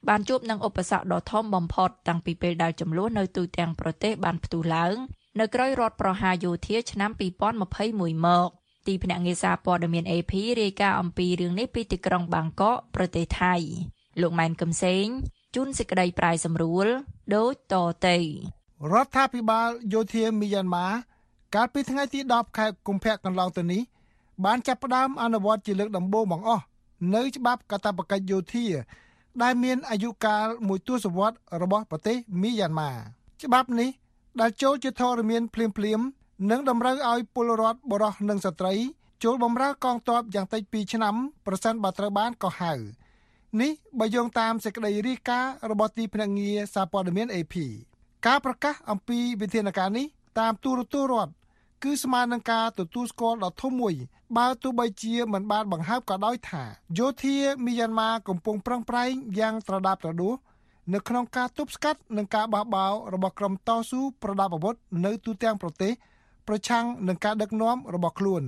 [0.09, 4.97] បានជួបនឹងឧបសគ្គដ៏ធំបំផុតតាំងពីពេលដែលចំនួននៅទូទាំងប្រទេសបានផ្ទុះឡើង
[5.41, 8.49] នៅក្រោយរដ្ឋប្រហារយោធាឆ្នាំ2021មក
[8.87, 13.55] ទីភ្នាក់ងារសារព័ត៌មាន AP រាយការណ៍អំពីរឿងនេះពីទីក្រុងបាងកកប្រទេសថៃ
[14.21, 15.07] លោកម៉ែនកឹមសេង
[15.55, 16.87] ជួនសេចក្តីប្រាយសម្រួល
[17.37, 17.75] ដូចត
[18.07, 18.17] ទៅ
[18.93, 20.87] រដ្ឋាភិបាលយោធាមីយ៉ាន់ម៉ា
[21.55, 23.83] កាលពីថ្ងៃទី10ខែកុម្ភៈកន្លងទៅនេះ
[24.45, 26.65] បានចាប់ផ្ដើមអនុវត្តជាលើកដំបូងបង្អស់
[27.15, 28.67] នៅច្បាប់កាតព្វកិច្ចយោធា
[29.43, 32.91] ដែលមានអាយុកាលមួយទសវត្សរ៍របស់ប្រទេសមីយ៉ាន់ម៉ា
[33.43, 33.91] ច្បាប់នេះ
[34.41, 36.01] ដែលចូលជាធរមានភ្លាមភ្លាម
[36.51, 38.75] និងតម្រូវឲ្យពលរដ្ឋបរោះនិងស្ត្រី
[39.25, 41.15] ចូលបម្រើកងទ័ពយ៉ាងតិច2ឆ្នាំ
[41.47, 42.73] ប្រសិនបើត្រូវបានកោះហៅ
[43.61, 47.55] នេះបើយោងតាមសេចក្តីរាយការណ៍របស់ទីភ្នាក់ងារសារព័ត៌មាន AP
[48.27, 50.07] ការប្រកាសអំពីវិធានការនេះ
[50.39, 51.33] តាមទូរទស្សន៍រដ្ឋ
[51.83, 53.95] គឺស្មើនឹងការទទួលស្គាល់ដ៏ធំមួយ
[54.37, 56.63] បើទោះបីជាមិនបានបង្ហើបក៏ដោយថា
[56.99, 60.35] យោធាមីយ៉ាន់ម៉ាកំពុងប្រឹងប្រែងយ៉ាងត្រដាបត្រដួស
[60.95, 64.75] នៅក្នុងការទប់ស្កាត់និងការបះបោររបស់ក្រុមតស៊ូប្រដាប់អាវុធ
[65.05, 65.93] នៅទូទាំងប្រទេស
[66.49, 68.43] ប្រឆាំងនឹងការដឹកនាំរបស់ខ្លួន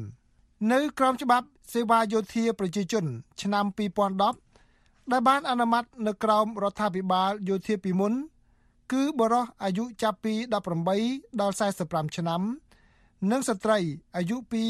[0.72, 3.04] នៅក្រោមច្បាប់សេវាយោធាប្រជាជន
[3.42, 4.45] ឆ្នាំ2010
[5.12, 8.12] ដែលបានអនុម័តនៅក្រោមរដ្ឋាភិបាលយោធាពីមុន
[8.92, 10.34] គឺបរិះអាយុចាប់ពី
[10.86, 11.54] 18ដល់
[11.86, 12.42] 45ឆ្នាំ
[13.30, 13.78] និងស្ត្រី
[14.16, 14.62] អាយុពី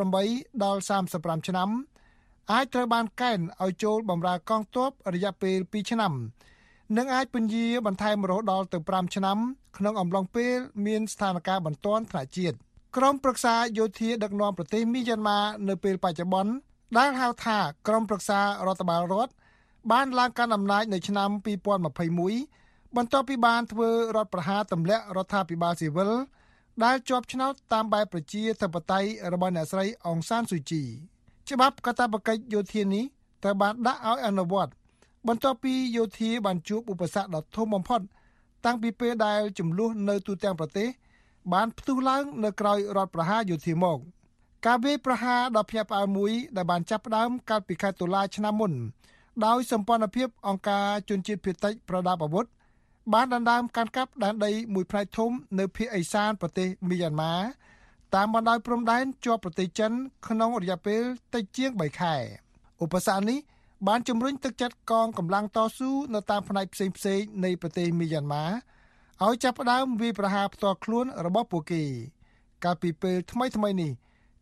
[0.00, 0.80] 18ដល់
[1.12, 1.70] 35ឆ្នាំ
[2.52, 6.12] អាចត្រូវបានកេណ្ឌឲ្យចូលបម្រើកងទ័ពរយៈពេល2ឆ្នាំ
[6.96, 9.38] និងអាចពន្យាបន្ថែមរហូតដល់ទៅ5ឆ្នាំ
[9.78, 10.56] ក្នុងអំឡុងពេល
[10.86, 12.56] មានស្ថានភាពបន្ទាន់ថ្នាក់ជាតិ
[12.96, 16.52] ក្រុមប្រឹក្សាយោធាដឹកនាំប្រទេសមីយ៉ាន់ម៉ានៅពេលបច្ចុប្បន្ន
[16.98, 19.32] ដែលហៅថាក្រុមប្រឹក្សារដ្ឋបាលរដ្ឋ
[19.92, 21.30] បានឡើងកាន់អំណាចនៅឆ្នាំ
[21.92, 26.10] 2021បន្ទាប់ពីបានធ្វើរដ្ឋប្រហារទម្លាក់រដ្ឋាភិបាលស៊ីវិល
[26.84, 30.82] ដែលជាប់ឆ្នោតតាមបែបប្រជាធិបតេយ្យរបស់អ្នកស្រីអងសានស៊ូជី
[31.48, 33.04] ច្បាប់កាតព្វកិច្ចយោធានេះ
[33.42, 34.72] ត្រូវបានដាក់ឲ្យអនុវត្ត
[35.28, 38.00] បន្ទាប់ពីយោធាបានជួបឧបសគ្គដ៏ធំបំផុត
[38.64, 40.88] តាំងពីពេលដែលចំនួននៅទូទាំងប្រទេស
[41.52, 43.98] បានផ្ទុះឡើងនៅក្រោយរដ្ឋប្រហារយោធាមក
[44.66, 48.72] ការវាយប្រហារដ៏ភ្ញាក់ផ្អើលមួយដែលបានចាប់ផ្ដើមកាលពីខែតុលាឆ្នាំមុន
[49.46, 52.46] ដោយសម្ព័ន្ធភាពអង្គការជនជាតិភៀតតិចប្រដាប់អាវុធ
[53.12, 57.34] បានដណ្ដើមកាន់កាប់ដែនដីមួយផ្នែកធំនៅភាគឦសានប្រទេសមីយ៉ាន់ម៉ា
[58.14, 59.92] តាមបណ្ដោយព្រំដែនជាប់ប្រទេសចិន
[60.28, 61.02] ក្នុងរយៈពេល
[61.34, 62.14] តិចជាង3ខែ
[62.82, 63.38] ឧបសគ្គនេះ
[63.88, 68.44] បានជំរុញទឹកចិត្តកងកម្លាំងតស៊ូនៅតាមផ្នែកផ្សេងផ្សេងនៃប្រទេសមីយ៉ាន់ម៉ា
[69.24, 71.82] ឲ្យចាប់ផ្ដើមវាយប្រហារផ្ទាល់ខ្លួនរបស់ពួកគេ
[72.64, 73.92] កាលពីពេលថ្មីថ្មីនេះ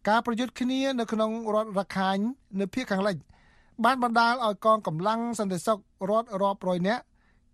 [0.09, 2.25] ការប្រយុទ្ធគ្នានៅក្នុងរដ្ឋរខាញ់
[2.61, 3.17] នៅភាគខាងលិច
[3.85, 5.79] បានបណ្ដាលឲ្យកងកម្លាំងសន្តិសុខ
[6.11, 7.03] រដ្ឋរាប់រយនាក់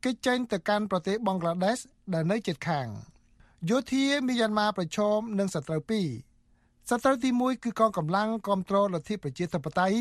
[0.05, 1.79] គេចចេញទៅកាន់ប្រទេសបង់ក្លាដេស
[2.15, 2.87] ដែលនៅជិតខាង
[3.71, 6.09] យោធាមីយ៉ាន់ម៉ាប្រឈមនឹងសត្រូវពីរ
[6.91, 9.99] សត្រូវទី1គឺកងកម្លាំងគ្រប់គ្រងលទ្ធិប្រជាធិបតេយ្យ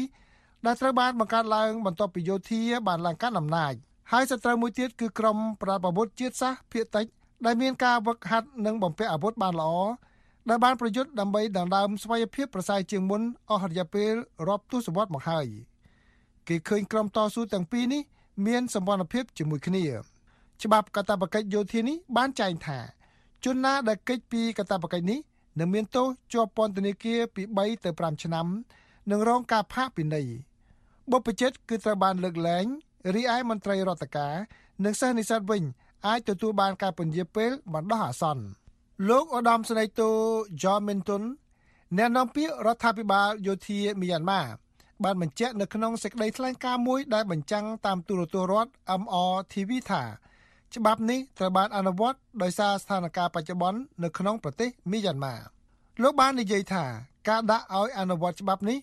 [0.65, 3.73] ដែលត្រូវបានបង្កើតឡើងបន្ទាប់ពីយោធាបានឡើងកាន់អំណាច
[4.11, 7.05] ហើយសត្រូវមួយទៀតគឺក្រុមប្រដាប់អាវុធជាតិសាសន៍ភៀតតិច
[7.45, 9.73] ដែលមានការវឹកហាត់និងបំពាក់អាវុធបានល្អ
[10.49, 14.13] ដែលបានប្រយុទ្ធដើម្បីដណ្ដើមស្វ័យភាពប្រសើរជាងមុនអស់រយៈពេល
[14.47, 15.47] រាប់ទសវត្សរ៍មកហើយ
[16.47, 18.01] គេឃើញក្រុមតស៊ូទាំងពីរនេះ
[18.47, 19.83] មានសម្ព័ន្ធភាពជាមួយគ្នា
[20.63, 22.79] ច្បាប់កាតព្វកិច្ចយោធានេះបានចែងថា
[23.45, 25.19] ជនណាដែលកិច្ចពីកាតព្វកិច្ចនេះ
[25.59, 28.47] នឹងមានទោសជាប់ពន្ធនាគារពី3ទៅ5ឆ្នាំ
[29.11, 30.27] និងរងការផាកពិន័យ
[31.11, 32.65] បុព្វជិតគឺត្រូវបានលើកលែង
[33.15, 34.35] រីឯមន្ត្រីរដ្ឋការ
[34.83, 35.63] និងសិស្សនិស្សិតវិញ
[36.07, 38.43] អាចទទួលបានការពន្យាពេលបណ្ដោះអាសន្ន
[39.09, 40.11] លោកឧត្តមសេនីយ៍តូ
[40.61, 41.23] John Minton
[41.97, 44.41] អ្នកនាំពាក្យរដ្ឋាភិបាលយោធាមីយ៉ាន់ម៉ា
[45.03, 48.71] បានបញ្ជាក់នៅក្នុងសេចក្តីថ្លែងការណ៍មួយដែលបញ្ចាំងតាមទូរទស្សន៍រដ្ឋ
[49.01, 50.03] MRTV ថា
[50.75, 55.35] ច្បាប់នេះត្រូវបានអនុវត្តដោយសារស្ថានភាពបច្ចុប្បន្ននៅក្នុងប្រទេសមីយ៉ាន់ម៉ា
[56.03, 56.85] លោកបាននិយាយថា
[57.29, 58.77] ការដាក់ឲ្យអនុវត្តច្បាប់នេះ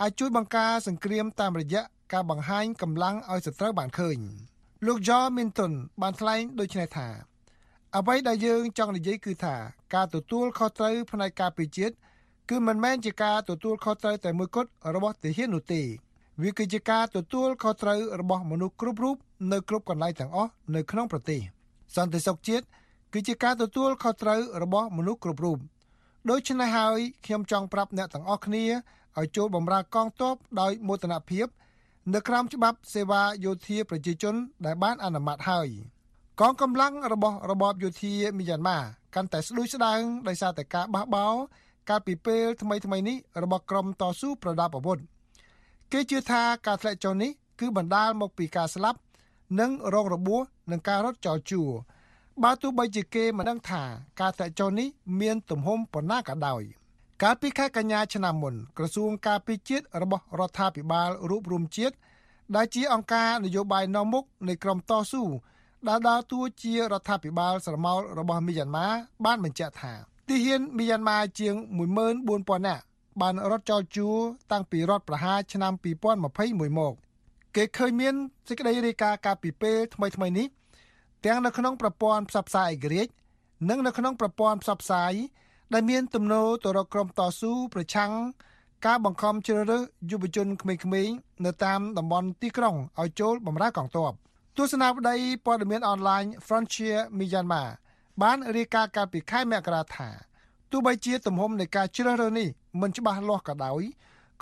[0.00, 4.18] អាចជួយបង្ការសង្គ្រាមតាមរយៈការបង្ហាញកម្លាំងឲ្យសត្រូវបានឃើញ
[4.86, 7.08] លោក John Minton បានថ្លែងដូចនេះថា
[7.96, 9.56] អ្វីដែលយើងចង់និយាយគឺថា
[9.94, 11.94] ការទទួលខុសត្រូវផ្នែកការពារជាតិ
[12.50, 15.82] គឺមិនមែនជាការទទួលខុសត្រូវតែមួយគត់របស់ទាហាននោះទេ
[16.42, 19.16] វាគឺជាការទទួលខុសត្រូវរបស់មនុស្សគ្រប់រូប
[19.52, 21.40] នៅគ្រប់កន្លែងទាំងអស់នៅក្នុងប្រទេស
[21.96, 22.64] សន្តិសុខជាតិ
[23.12, 25.58] គឺជាការទទួលខុសត្រូវរបស់មនុស្សគ្រប់រូប
[26.30, 28.64] ដូច្នេះហើយខ្ញុំចង់ប្រាប់អ្នកទាំងអស់គ្នា
[29.18, 31.46] ឲ្យចូលបម្រើកងទ័ពដោយមោទនភាព
[32.14, 34.34] នៅក្រោមច្បាប់សេវាយោធាប្រជាជន
[34.66, 35.68] ដែលបានអនុម័តហើយ
[36.40, 38.78] កងកម្លាំងរបស់របបយោធាមីយ៉ាន់ម៉ា
[39.14, 41.34] កាន់តែស្ដួយស្ដាងដោយសារតែការបះបោរ
[41.88, 44.98] កាលពីពេលថ្មីថ្មីនេះរបស់ក្រុមតស៊ូប្រដាប់អាវុធ
[45.92, 47.30] គេជឿថាការធ្លាក់ចុះនេះ
[47.60, 48.98] គឺបណ្ដាលមកពីការស្លាប់
[49.60, 51.70] និងរងរបួសនឹងការរត់ចោលជួរ
[52.42, 53.82] បើទោះបីជាគេមិនដឹងថា
[54.20, 54.88] ការធ្លាក់ចុះនេះ
[55.20, 56.62] មានទំហំប៉ុណ្ណាក៏ដោយ
[57.22, 61.94] កាលពីខែកញ្ញាឆ្នាំមុនក្រសួងការពារជាតិរបស់រដ្ឋាភិបាលរួបរวมជាតិ
[62.56, 65.24] ដែលជាអង្គការនយោបាយនាំមុខនៃក្រមតស៊ូ
[65.88, 68.86] ដែលដើរតួជារដ្ឋាភិបាលស្រមោលរបស់មីយ៉ាន់ម៉ា
[69.24, 69.92] បានបញ្ជាក់ថា
[70.28, 71.54] ទាហានមីយ៉ាន់ម៉ាជាង
[72.14, 72.82] 14000នាក់
[73.20, 74.16] បានរត់ចោលជួរ
[74.52, 75.72] តាំងពីរដ្ឋប្រហារឆ្នាំ
[76.20, 76.94] 2021មក
[77.56, 78.14] គេឃើញមាន
[78.48, 80.46] សេចក្តីរាយការណ៍កាលពីពេលថ្មីថ្មីនេះ
[81.24, 83.12] ទាំងនៅក្នុងប្រព័ន្ធផ្សព្វផ្សាយឯករាជ្យ
[83.68, 85.12] និងនៅក្នុងប្រព័ន្ធផ្សព្វផ្សាយ
[85.74, 88.12] ដែលមានទំនោរទៅរកក្រុមតស៊ូប្រឆាំង
[88.86, 94.12] ការបង្ខំជ្រើសរើសយុវជនក្មេងៗនៅតាមតំបន់ទីក្រុងឲ្យចូលបម្រើកងទ័ព
[94.56, 97.68] ទស្សនាវដ្តីព័ត៌មានអនឡាញ Frontier Myanmar
[98.22, 100.08] បានរាយការណ៍កាលពីខែមករាថា
[100.70, 102.48] ទោះបីជាទំហំនៃការជ្រើសរើសនេះ
[102.80, 103.82] មិនច្បាស់លាស់ក៏ដោយ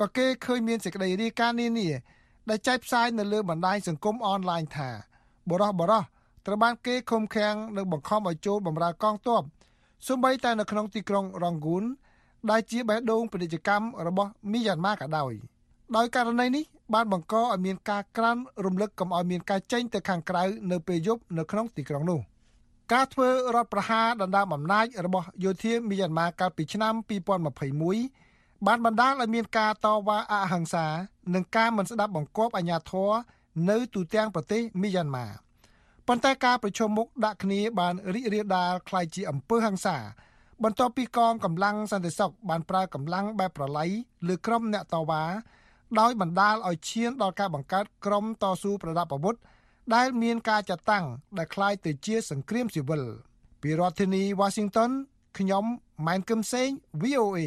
[0.01, 1.89] ក៏គេឃើញមានសេចក្តីរាយការណ៍នានា
[2.51, 4.89] ដែលចែកផ្សាយនៅលើបណ្ដាញសង្គមអនឡាញថា
[5.51, 6.03] បរោះបរោះ
[6.47, 9.43] ត្រូវបានគេឃុំឃាំងនិងបង្ខំឲ្យចូលបម្រើកងទ័ព
[10.07, 11.85] សូម្បីតែនៅក្នុងទីក្រុងរងហ្គូន
[12.51, 15.33] ដែលជាបេះដូងពាណិជ្ជកម្មរបស់មីយ៉ាន់ម៉ាក៏ដោយ
[15.97, 16.64] ដោយករណីនេះ
[16.95, 22.20] បានបង្កឲ្យមានការក្រានរំលឹកកុំឲ្យមានការចេញទៅខាងក្រៅនៅពេលយប់នៅក្នុងទីក្រុងនោះ
[22.93, 26.93] ការធ្វើរដ្ឋប្រហារដណ្ដើមអំណាចរបស់យោធាមីយ៉ាន់ម៉ាកាលពីឆ្នាំ
[28.00, 30.88] 2021បានបណ្ដាលឲ្យមានការតវ៉ាអហិង្សា
[31.34, 33.12] និងការមិនស្ដាប់បង្គាប់អាជ្ញាធរ
[33.70, 35.28] នៅទូទាំងប្រទេសមីយ៉ាន់ម៉ា
[36.08, 39.97] ប៉ុន្តែការប្រជុំមុខដាក់គ្នាបានរីករាលដាលคล้ายជាអំពើហិង្សា
[40.64, 43.89] បន្ទាប់ពីកងកម្លាំងសន្តិសុខបានប្រើកម្លាំងបែបប្រឡ័យ
[44.28, 45.24] លើក្រុមអ្នកតវ៉ា
[46.00, 49.36] ដោយបណ្ដាលឲ្យឈានដល់ការបង្កើតក្រុមតស៊ូប្រដាប់អាវុធ
[49.95, 51.06] ដែលមានការចាត់តាំង
[51.38, 53.04] ដែលคล้ายទៅជាសង្គ្រាមស៊ីវិល
[53.62, 54.91] ពីរដ្ឋធានី Washington
[55.38, 55.66] ខ្ញុំ
[56.06, 56.70] ម៉ែនកឹមសេង
[57.02, 57.39] VOA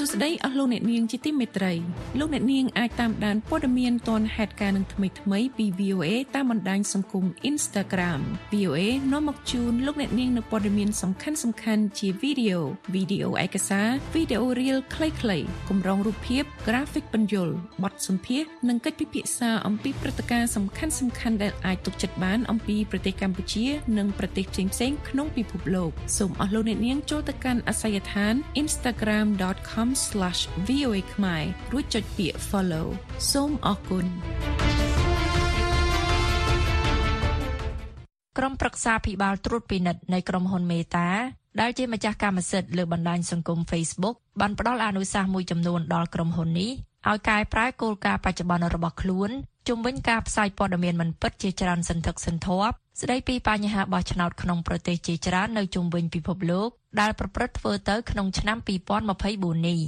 [0.00, 1.72] សសួស្តីអស់លោកអ្នកនាងជាទីមេត្រី
[2.18, 8.20] លោកអ្នកនាងអាចតាមដានព័ត៌មានទាន់ហេតុការណ៍នឹងថ្មីថ្មីពី VOA តាមបណ្ដាញសង្គម Instagram
[8.52, 8.80] VOA
[9.12, 12.60] នាំមកជូនលោកអ្នកនាងនូវព័ត៌មានសំខាន់សំខាន់ជាវីដេអូ
[12.94, 17.48] វីដេអូឯកសារវីដេអូរៀលខ្លីៗកម្រងរូបភាពក្រាហ្វិកបញ្យល
[17.82, 23.66] បទសម្ភាសន៍និងកិច្ចពិភាក្សាអំពីព្រឹត្តិការណ៍សំខាន់សំខាន់ដែលអាចទុកចិត្តបានអំពីប្រទេសកម្ពុជា
[23.98, 28.34] និងប្រទេសផ្សេងៗក្នុងពិភពលោកសូមអស់លោកអ្នកនាងចូលទៅកាន់អាសយដ្ឋាន
[29.90, 32.86] instagram.com/voa ខ្មែររួចចុចពាក្យ follow
[33.32, 34.06] សូមអរគុណ
[38.38, 41.08] ក្រុមប្រឹក្សាភិបាលត្រួតពិនិត្យនៃក្រុមហ៊ុនមេតា
[41.60, 46.70] ដែលជាម្ចាស់កម្មសិទ្ធិលើបណ្ដាញសង្គម Facebook បានផ្ដល់អនុសាសន៍មួយចំនួនដល់ក្រុមហ៊ុននេះ
[47.08, 49.30] ឲ្យកែប្រែគោលការណ៍បច្ចុប្បន្នរបស់ខ្លួន
[49.69, 56.69] ជំវិញការផ្សាយព័ត៌មានមិនពិតជាច្រើនសន្ធឹកសន្ធាប់ស្ដីពីបញ្ហាបោះឆ្នោតក្នុងប្រទេសជាច្រើននៅជុំវិញពិភពលោក
[57.01, 58.57] ដែលប្រព្រឹត្តធ្វើទៅក្នុងឆ្នាំ
[59.11, 59.79] 2024នេះ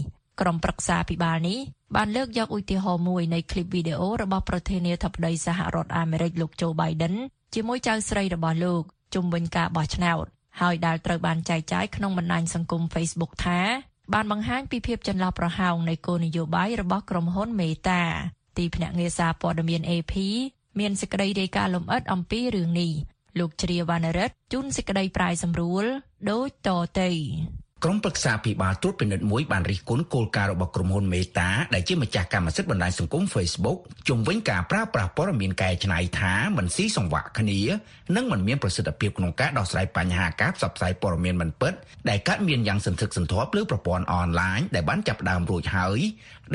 [0.41, 1.59] ក្រុមប្រឹក្សាភិបាលនេះ
[1.95, 7.15] បានលើកយកឧទាហរណ៍មួយនៃคลิปវីដេអូរបស់ប្រធានាធិបតីសហរដ្ឋអាមេរិកលោកโจ Biden
[7.53, 8.83] ជាមួយចៅស្រីរបស់លោក
[9.13, 10.25] ជុំវិញការបោះឆ្នោត
[10.61, 13.59] ហើយដែលត្រូវបានចែកចាយក្នុងបណ្ដាញសង្គម Facebook ថា
[14.13, 18.03] បានបង្ហាញពីភាពចន្លោះប្រហោងនៃគោលនយោបាយរបស់ក្រុមហ៊ុនមេតា
[18.58, 20.14] ទីភ្នាក់ងារសារព័ត៌មាន AP
[20.78, 22.92] មានសេចក្តីរាយការណ៍លម្អិតអំពីរឿងនេះ
[23.38, 25.84] លោកជ្រាវណ្ណរិទ្ធជូនសេចក្តីប្រាយសម្រួល
[26.30, 26.68] ដូចត
[27.00, 27.10] ទៅ
[27.84, 33.78] ក្រុមប្រឹក្សាភិបាលត្រួតពិនិត្យមួយបានរិះគន់គោលការណ៍របស់ក្រុមហ៊ុនមេតាដែលជាម្ចាស់កម្មសិទ្ធិបណ្ដាញសង្គម Facebook
[34.08, 37.60] ជំវិញការប្រើប្រាស់ព័ត៌មានកែច្នៃថាមិនស៊ីសង្វាក់គ្នា
[38.16, 41.72] និងមិនមានប្រសិទ្ធភាពក្នុងការដោះស្រាយបញ្ហាការផ្សព្វផ្សាយព័ត៌មានមិនពិត
[42.08, 46.00] ដែលកើតមានយ៉ាងសន្ធឹកសន្ធាប់លើប្រព័ន្ធអនឡាញដែលបានចាប់ផ្ដើមរួចហើយ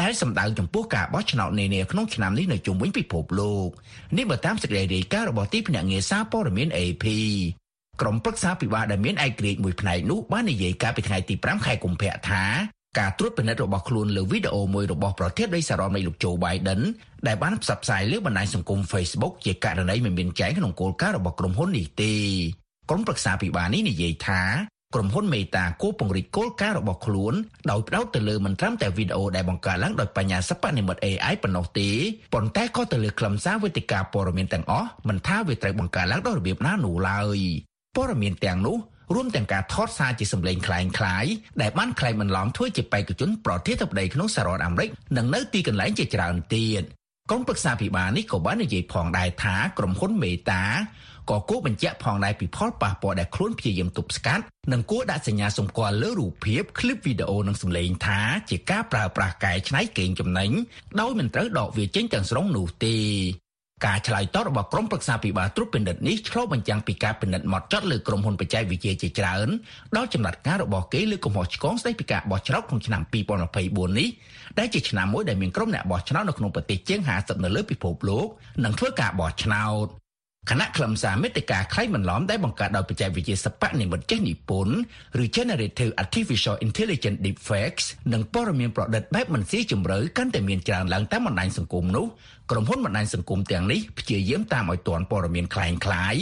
[0.01, 3.69] ដែលសម្ដៅចំពោះការបោះឆ្នោតនានាក្នុងឆ្នាំនេះនៅជុំវិញពិភពលោក
[4.17, 7.05] នេះបើតាមសេចក្តីរាយការណ៍របស់ទីភ្នាក់ងារសារព័ត៌មាន AP
[8.02, 12.43] ក្រុមប្រឹក្សាពិបាលដែលមានឯករាជ្យមួយផ្នែកនោះបាននិយាយកាលពីថ្ងៃទី5ខែកុម្ភៈថា
[13.00, 16.82] ការត្រួតពិនិត្យរបស់ខ្លួនលើវីដេអូមួយរបស់ប្រធានាធិបតីសារ៉ានៃលោកโจ Biden
[17.28, 22.16] ដែលបានផ្សព្វផ្សាយលើបណ្ដាញសង្គម Facebook ជាករណីមិនមានចែងក្នុងគោលការណ៍របស់ក្រុមហ៊ុននេះទេ
[22.89, 24.41] ក្រុមប្រឹក្សាពិបាលនេះនិយាយថា
[24.95, 27.34] ក្រុមហ៊ុនមេតាគោពង្រីកគោលការណ៍របស់ខ្លួន
[27.70, 31.89] ដោយផ្ដោតទៅលើមិនត្រឹមតែវីដេអូដែលបង្កើតឡើងដោយបញ្ញាសិប្បនិម្មិត AI ប៉ុណ្ណោះទេ
[32.34, 37.39] ប៉ុន្តែក៏ទៅលើខ្លឹមសារវេទិកាព័ត៌មានទាំងអស់មិនថាវាត្រូវបង្កើតឡើងដោយរបៀបណានោះឡើយ
[37.97, 38.78] ព័ត៌មានទាំងនោះ
[39.14, 41.26] រួមទាំងការថតសារជាសម្លេងคล้ายคล้าย
[41.62, 46.82] ដែលបានក្លែងបន្លំធ្វើជាបេក្ខជនប្រធានាធិបតីក្នុងសហរដ្ឋអាមេរិកនិងនៅទីកន្លែងជាច្រើនទៀត
[47.30, 50.64] ក្រុមប្រឹក្សាពិបាលនេះក៏បាននិយាយផងដែរថាក្រុមហ៊ុនមេតា
[51.30, 58.20] ក៏គួរបញ្ជាក់ផងដែរពីផលប៉ះពាល់ដែលខ្លួនព្យាយាមទប់ស្កាត់និងគួរដាក់សញ្ញាសម្គាល់លើរូបភាពឃ្លីបវីដេអូនិងសំឡេងថា
[58.51, 60.51] ជាការប្រើប្រាស់កែច្នៃកេងចំណេញ
[61.01, 62.97] ដោយមិនត្រូវដកវាចេញទាំងស្រុងនោះទេ
[63.86, 69.49] ការឆ្លើយតបរបស់ក្រុមប្រឹក្សាពិបាលត្រួតពិនិត្យនេះឆ្លុះបញ្ចាំងពីការពិនិត្យម៉ត់ចត់លើក្រុមហ៊ុនបច្ចេកវិទ្យាជាច្រើន
[69.97, 73.01] ដល់ចំណាត់ការរបស់គេលើកំហុសឆ្គងស្ដីពីការបោះឆ្នោតក្នុងឆ្នាំ
[73.49, 74.09] 2024នេះ
[74.59, 78.28] ដែលជាឆ្នាំមួយដែលមានក្រុមអ្នកបោះឆ្នោតនៅក្នុងប្រទេសជាង50នៅលើពិភពលោក
[78.63, 79.88] នឹងធ្វើការបោះឆ្នោត
[80.51, 84.76] គណៈខ្លឹមសារមេតិកាខ្លៃបន្លំដែលបង្កើតដោយបច្ចេកវិទ្យាសិប្បនិម្មិតចេះនិពន្ធ
[85.22, 92.07] ឬ Generative Artificial Intelligence Deepfakes និងព័ត៌មានប្រឌិតបែបមិនស៊ីជម្រៅកាន់តែមានច្រើនឡើងតាមបណ្ដាញសង្គមនោះ
[92.51, 96.14] ក្រុមហ៊ុនបណ្ដាញសង្គមទាំងនេះព្យាយាមតាមឲ្យទាន់ព័ត៌មានคล้ายคล้าย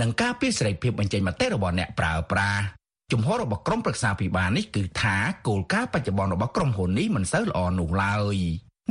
[0.00, 2.62] និងការពារសេរីភាពបញ្ចេញមតិរបស់អ្នកប្រើប្រាស់
[3.12, 5.16] ជំហររបស់ក្រុមប្រឹក្សាពិបាលនេះគឺថា
[5.46, 8.36] គោលការណ៍បច្ចុប្បន្នរបស់ក្រុមហ៊ុននេះមិនសូវល្អនោះឡើយ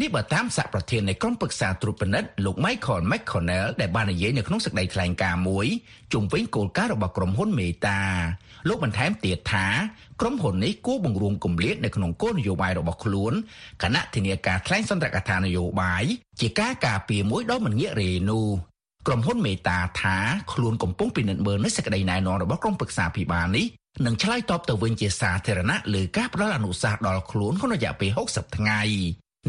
[0.00, 5.66] នេះបើតាមសហប្រធាននៃក្រុមប្រឹក្សាត្រួតពិនិត្យលោក Michael McConnell ដែលបាននិយាយនៅក្នុងសេចក្តីថ្លែងការណ៍មួយ
[6.12, 8.00] ជុំវិញគោលការណ៍របស់ក្រុមហ៊ុនមេតា
[8.68, 9.66] លោកបន្ថែមទៀតថា
[10.20, 13.32] ក្រុមហ៊ុននេះគួរបង្រួមគម្លាតនៅក្នុងគោលនយោបាយរបស់ខ្លួន
[13.82, 16.04] គណៈធានាការថ្លែងសន្ទរកថានយោបាយ
[16.40, 18.46] ជាការការពារមួយដ៏មិនងាករេនោះ
[19.06, 20.16] ក្រុមហ៊ុនមេតាថា
[20.52, 23.66] ខ្លួនកំពុងពិនិត្យមើលនៅសេចក្តីណែនាំរបស់ក្រុមប្រឹក្សាភិបាលនេះ
[24.06, 28.82] នឹងឆ្លើយតបទៅវិញជាសាធារណៈលើការផ្ដល់អនុសាសន៍ដល់ខ្លួនក្នុងរយៈពេល60ថ្ងៃ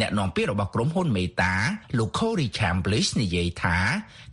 [0.01, 1.53] អ្នកនាំពាក្យរបស់ក្រុមហ៊ុនមេតា
[1.97, 3.77] លោក Corey Chambliss និយាយថា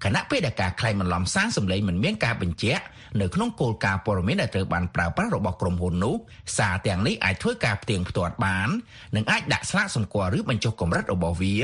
[0.04, 2.84] គណៈពេលដែលការក្លែងបន្លំសារសម្លេងមិនមានការបញ្ជាក់
[3.20, 6.14] នៅក្នុងគោលការណ៍ព័ត៌មានដែលត្រូវបានប្រើប្រាស់របស់ក្រុមហ៊ុននោះ
[6.58, 8.68] សារទាំងនេះអាចធ្វើការផ្ទៀងផ្ទាត់បាន
[9.16, 11.54] និងអាចដាក់ស្លាកសម្គាល់ឬបញ្ចុះកម្រិតរបស់វា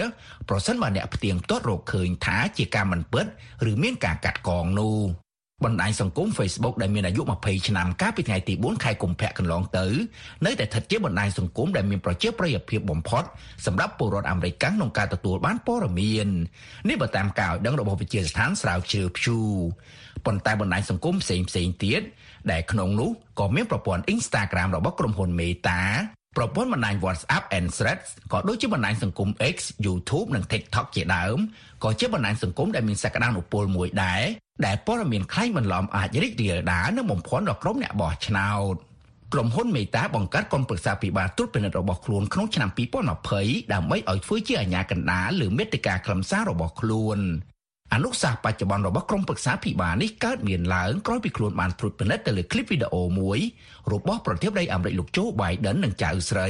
[0.48, 3.26] ប្រសិនបើអ្នកផ្ទៀងផ្ទាត់រកឃើញថាជាការមិនពិត
[3.70, 5.25] ឬមានការកាត់កងនោះ
[5.64, 9.86] បណ្ដាញសង្គម Facebook ដែលមានអាយុ20ឆ្នាំកាលពីថ្ងៃទី4ខែកុម្ភៈកន្លងទៅ
[10.46, 13.24] នៅតែស្ថិតជាបណ្ដាញសង្គមដែលមានប្រជាប្រិយភាពបំផុត
[13.66, 16.28] សម្រាប់ពលរដ្ឋអាមេរិកក្នុងការទទួលបានព័ត៌មាន
[16.88, 19.42] នេះបើតាមការឲ្យដឹងរបស់វិទ្យាស្ថានស្រាវជ្រាវ Pew
[20.26, 22.02] ប៉ុន្តែបណ្ដាញសង្គមផ្សេងផ្សេងទៀត
[22.50, 25.80] ដែលក្នុងនោះក៏មានប្រព័ន្ធ Instagram របស់ក្រុមហ៊ុន Meta
[26.36, 31.38] ប្រព័ន្ធបណ្ដាញ WhatsApp and Threads ក៏ដូចជាបណ្ដាញសង្គម X, YouTube និង TikTok ជាដើម
[31.84, 34.22] ក៏ជាបណ្ដាញសង្គមដែលមានសក្តានុពលមួយដែរ
[34.64, 38.74] ដែលព័ត៌មានខ្លែងបន្លំអាចរីករាលដាលនិងបំភាន់ដល់ក្រុមអ្នកបោះឆ្នោត
[39.32, 42.70] ក្រុមហ៊ុនមេតាបង្កើតក្រុមប្រឹក្សាពិបាលត្រួតពិនិត្យរបស់ខ្លួនក្នុងឆ្នាំ
[43.26, 47.18] 2020ដើម្បីឲ្យធ្វើជាអាជ្ញាកណ្ដាលលើមេតិការខ្លឹមសាររបស់ខ្លួន
[47.96, 53.38] អនុសាសន៍បច្ចុប្បន្នរបស់ក្រុមប្រឹក្សាភិបាលនេះកើតមានឡើងក្រោយពីខ្លួនបានត្រួតពិនិត្យទៅលើឃ្លីបវីដេអូមួយ
[53.92, 56.48] របស់ប្រធានាធិបតីអាមេរិកលោកโจ Biden និងចៅស្រី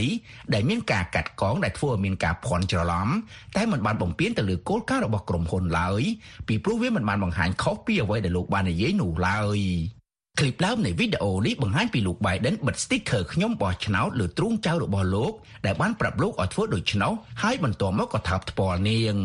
[0.55, 3.09] ដែលមានការកាត់កងដែលធ្វើឲ្យមានការភ័ន្តច្រឡំ
[3.57, 6.03] តែមិនបានបំពេញទៅលើគោលការណ៍របស់ក្រុមហ៊ុនឡើយ
[6.49, 9.59] ពីព្រោះវាមិនបានបង្ហាញខុសពីអ្វីដែលលោកបាននិយាយនោះឡើយ
[10.39, 15.33] ឃ្លីបដើមនៃវីដេអូនេះបង្ហាញពីលោក Biden បិទ sticker ខ្ញុំបោះឆ្នោតលើទ្រូងចៅរបស់លោក
[15.67, 19.17] ដែលបានប្រាប់លោកឲ្យធ្វើដូច្នោះហើយបន្ទាប់មកក៏ថើបថ្ពាល់នាង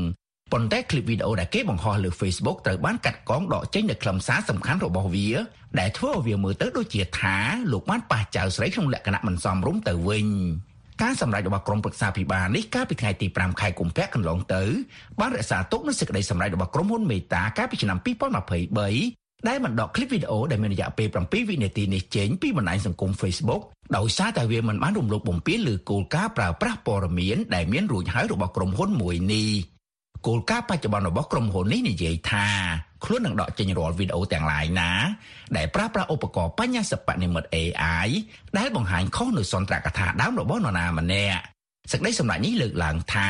[0.52, 5.28] ប៉ុន្តែคลิปវីដេអូដែលគេបង្ហោះលើ Facebook ត្រូវបានកាត់កងដកចេញនូវខ្លឹមសារសំខាន់របស់វា
[5.80, 7.36] ដែលធ្វើឲ្យវាមើលទៅដូចជាថា
[7.72, 10.26] លោកបានប៉ះចៅស្រីក្នុងលក្ខណៈមិនសមរម្យទៅវិញ
[11.02, 14.62] ការសម្ដែងរបស់ក្រុមប្រឹក្សាពិបាលនេះកាលពីថ្ងៃទី5ខែកុម្ភៈកន្លងទៅ
[15.20, 23.62] បានរក្សាទុកនូវសេចក្តីសម្ដែងរបស់ក្រុមហ៊ុនមេតាកាលពីឆ្នាំ2023ដែលបានដកคลิปវីដេអូដែលមានរយៈពេល7វិនាទីនេះចេញពីបណ្ដាញសង្គម Facebook
[23.96, 29.69] ដោយសារតែវាមិនបានរំលោភបំពានលើគោលការណ៍ប្រើប្រាស់ព័ត៌មានដែលមានរួចហើយរបស់ក្រុមហ៊ុនមួយនេះ
[30.27, 32.47] គោលការណ៍បច្ចុប្បន្នរបស់ក្រុមហ៊ុននេះនិយាយថា
[33.05, 34.91] ខ្លួននឹងដកចេញរាល់វីដេអូទាំងឡាយណា
[35.57, 38.07] ដែលប្រើប្រាស់ឧបករណ៍បញ្ញាសិប្បនិម្មិត AI
[38.57, 41.41] ដែលបង្ហាញខុសនៅសន្ទរកថាដើមរបស់នរណាម្នាក់
[41.91, 43.29] សេចក្តីសម្រេចនេះលើកឡើងថា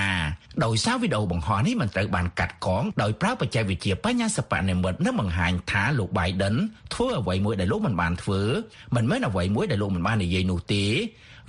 [0.66, 6.56] ដោយសារវីដេអូបង្ហោះនេះមិនត្រូវបានកាត់កងដោយប្រើបច្ចេកវិទ្យាបញ្ញាសិប្បនិម្មិតនិងបង្ហាញថាលោក Biden
[6.94, 8.42] ធ្វើអ្វីមួយដែលលោកមិនបានធ្វើ
[8.96, 10.86] មិនមែនអ្វីមួយដែលលោកមិនបាននិយាយនោះទេ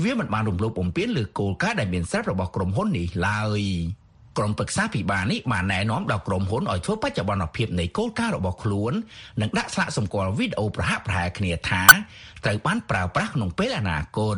[0.05, 3.62] វាមិនបានរំលោភបំពានលើគោលការណ៍ដែលមានស្រាប់របស់ក្រុមហ៊ុននេះឡើយ។
[4.38, 8.92] ក្រុមប្រឹក្សាពិបាលនេះបានណែនាំដល់ក្រុមហ៊ុនឲ្យធ្វើបច្ចុប្បន្នភាពនៃគោលការណ៍របស់ខ្លួន
[9.40, 11.82] និងដាក់ស្លាកសម្គាល់វីដេអូប្រហាក់ប្រហែលគ្នាថា
[12.44, 14.36] ត្រូវបានប្រើប្រាស់ក្នុងពេលអនាគត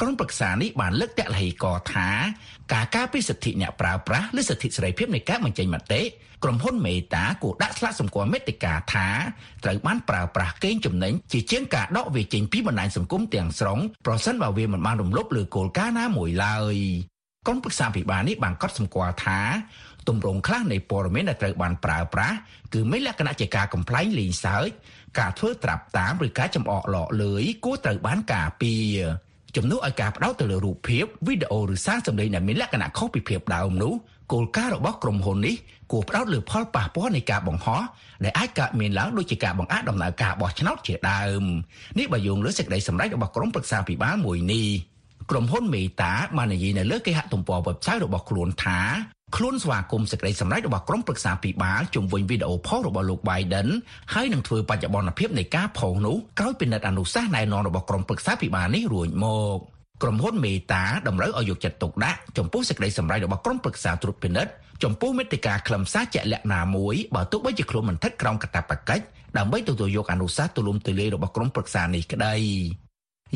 [0.00, 2.08] ក្រុមប្រឹក្សានេះបានលើកតាក់លហីកថា
[2.72, 6.02] ការការពារសិទ្ធិអ្នកប្រើប្រាស់ឬសិទ្ធិសេរីភាពនៃការបញ្ចេញមតិ
[6.44, 9.08] ក្រុមហ៊ុនមេតាគួរដាក់ស្លាកសម្គាល់មេតិកាថា
[9.64, 16.76] ត្រូវបានប្រើប្រាស់កេងចំណេញជាជាងការដកវាចេញពីបណ្ដាញសង្គមទាំងស្រុងប្រសិនបើវាមិនបានរំលោភលើគោលការណ៍ណាមួយឡើយ
[17.46, 19.40] ក្រុមប្រឹក្សាពិបាលនេះបានកត់សម្គាល់ថា
[20.08, 22.36] ទម្រង់ខ្លះនៃព័ត៌មានដែលត្រូវបានប្រើប្រាស់
[22.74, 24.68] គឺមានលក្ខណៈជាការកំ pl ែងលេងសើច
[25.18, 28.98] ការធ្វើត្រាប់តាមឬការចំអកឡកលើយគួរត្រូវបានការពារ
[29.56, 33.94] ជំនួសឲ្យការផ្ដោតទៅលើរូបភាពវីដេអូឬសារសម្លេងដែលមានលក្ខណៈខុសពីភាពដើមនោះ
[34.32, 35.54] គោលការណ៍របស់ក្រុមហ៊ុននេះ
[35.92, 37.82] គួរផ្ដោតលើផលប៉ះពាល់នៃការបង្ហោះ
[38.24, 41.42] ដែលអាចកើតមានឡើងដូចជាការបង្អាក់ដំណើរការបោះឆ្នោតជាដើម
[41.98, 44.93] នេះបើយោងលើសេចក្តីសម្រេចរបស់ក្រុមប្រឹក្សាពិបាលមួយនេះ
[45.30, 48.80] ក្រុមហ៊ុនមេតាបាននិយាយនៅលើគេហទំព័រ website របស់ខ្លួនថា
[49.36, 53.68] ខ្លួនស្វាគមន៍សេចក្តីសម្រេចរបស់ក្រុមប្រឹក្សាពិបាលជំវិញវីដេអូផុសរបស់លោក Biden
[54.14, 59.58] ហើយនឹងធ្វើបច្ចុប្បន្នភាពនៃការផុសនោះក្រោយពិនិត្យអនុសាសន៍ណែនាំរបស់ក្រុមប្រឹក្សាពិបាលនេះរួចមក
[60.02, 64.52] ក្រុមហ៊ុនមេតាតម្រូវឲ្យយកចិត្តទុកដាក់ចំពោះសេចក្តីសម្រេចរបស់ក្រុមប្រឹក្សាត្រួតពិនិត្យ
[64.84, 69.04] ចំពោះមេតិការខ្លឹមសារជាក់លាក់ណាមួយបើទោះបីជាខ្លួនមិនស្ថិតក្រោមកាតព្វកិច្ច
[69.38, 72.34] ដើម្បីទទួលយកអនុសាសន៍ទូលំទូលាយរបស់ក្រុមប្រឹក្សានេះក្តី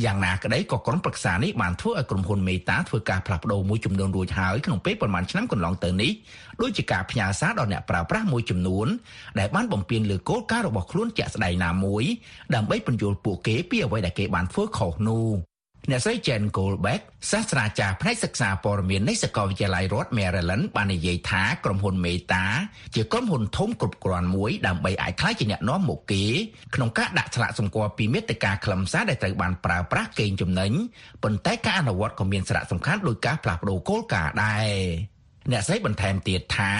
[0.05, 6.11] យ៉ាងណាក្តីក៏ក្រុមប្រឹក្សានេះបានធ្វើឲ្យក្រុមហ៊ុនមេតាធ្វើការផ្លាស់ប្ដូរមួយចំនួនរួចហើយក្នុងពេលប្រមាណឆ្នាំកន្លងទៅនេះ
[6.62, 8.86] ដូចជាការផ្ញើសារដល់អ្នកប្រើប្រាស់មួយចំនួន
[9.38, 12.05] ដែលបានបំពេញលើគោលការណ៍របស់ខ្លួនជាក់ស្ដែងណាមួយ
[12.55, 15.28] ដើម្បីបញ្យល់ពួកគេពីអ្វីដែលគេបានធ្វើខុសនោះ
[15.91, 22.45] អ្នកស្រី Jen Goldbeck សាស្ត្រាចារ្យផ្នែកសិក្សាព័ត៌មាននៃសាកលវិទ្យាល័យរដ្ឋ Maryland បាននិយាយថាក្រុមហ៊ុន Meta
[22.95, 26.24] ជាក្រុមហ៊ុនធំគ្រប់គ្រាន់មួយដើម្បីអាចក្លាយជាអ្នកនាំមុខគេ
[26.74, 30.72] ក្នុងការដាក់ឆ្លាក់សម្គាល់ពីមេត្តាខ្លឹមសារដែលត្រូវបានប្រើប្រាស់កេងចំណេញ
[31.22, 34.68] ប៉ុន្តែការអនុវត្តក៏មានសារៈសំខាន់ដោយការផ្លាស់ប្ដូរគោលការណ៍ដែរ
[35.53, 36.72] អ្នកស្រីបន្ថែមទៀតថា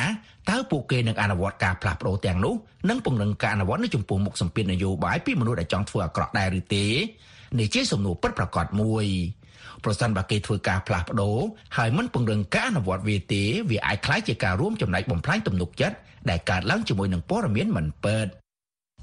[0.51, 2.55] តើពួកគេនឹងអនុវត្តការផ្លាស់ប្ដូរទាំងនោះ
[2.89, 6.87] និងពង្រឹងការអនុវត្តនៅចំពោះមុខសម្ពាធនយោបាយពីមនុស្សដែលចង់ធ្វើអាក្រក់ដែរឬទេ
[7.59, 9.07] នេះជាសំណួរពិតប្រាកដមួយ
[9.85, 11.39] ប្រសិនបើគេធ្វើការផ្លាស់ប្ដូរ
[11.77, 15.97] ហើយមិនពង្រឹងការអនុវត្តវាទេវាអាចក្លាយជាការរួមចំណែកបំផ្លាញទំនុកចិត្ត
[16.31, 18.27] ដែលកើតឡើងជាមួយនឹងព័ត៌មានមិនពិត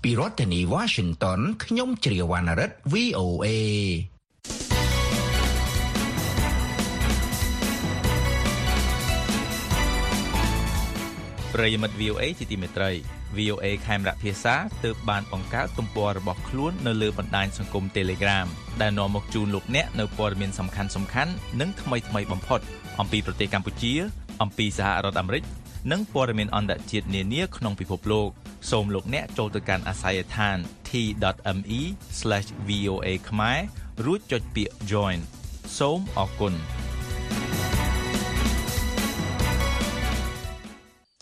[0.03, 3.47] ពីរដ្ឋធានី Washington ខ្ញុំជ្រាវណ្ណរិទ្ធ VOA
[11.53, 12.91] ប្រិយមិត្ត VOA ជាទីមេត្រី
[13.37, 18.47] VOA ខេមរៈភាសាទើបបានបង្កើតទំព័ររបស់ខ្លួននៅលើបណ្ដាញសង្គម Telegram
[18.81, 22.59] ដែលនាំមកជូនលោកអ្នកនៅព័ត៌មានសំខាន់សំខាន់និងថ្មីថ្មីបំផុត
[22.99, 23.93] អំពីប្រទេសកម្ពុជា
[24.41, 25.43] អំពីសហរដ្ឋអាមេរិក
[25.91, 28.29] និងព័ត៌មានអន្តរជាតិនានាក្នុងពិភពលោក
[28.71, 30.57] សូមលោកអ្នកចូលទៅកាន់អាស័យដ្ឋាន
[30.89, 31.77] t.me/voa
[33.29, 33.59] ខ្មែរ
[34.05, 35.17] រួចចុចពាក្យ join
[35.79, 36.53] សូមអរគុណ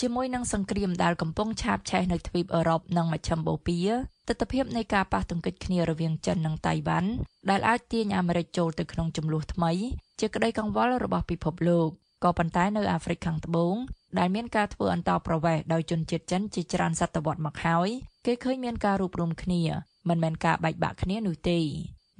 [0.06, 3.84] ជាមួយនឹងសង្គ្រាមដែលកំពុងឆាបឆេះនៅទ្វីបអឺរ៉ុបនិងមជ្ឈិមបូព៌ា
[4.28, 7.10] ទស្សនវិជ្ជានៃការប៉ះទង្គិចគ្នារវាងចិននិងតៃវ៉ាន់
[7.50, 9.72] ដែលអាចទាញអាមេរិកចូលទៅក្នុងចំនួនថ្មី
[10.20, 11.90] ជាក្តីកង្វល់របស់ពិភពលោក
[12.24, 13.76] ក៏ប៉ុន្តែនៅអាហ្វ្រិកខាងត្បូង
[14.20, 17.90] ដែលមានការធ្វើអន្តោប្រវេសន៍ដោយជនជាតិចិនជាច្រើនសតវត្សមកហើយ
[18.26, 19.62] គេឃើញមានការរួបរวมគ្នា
[20.10, 21.60] មិនមែនការបែកបាក់គ្នានោះទេ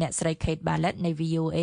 [0.02, 1.60] អ្នកស្រី Kate Bartlett នៃ VOA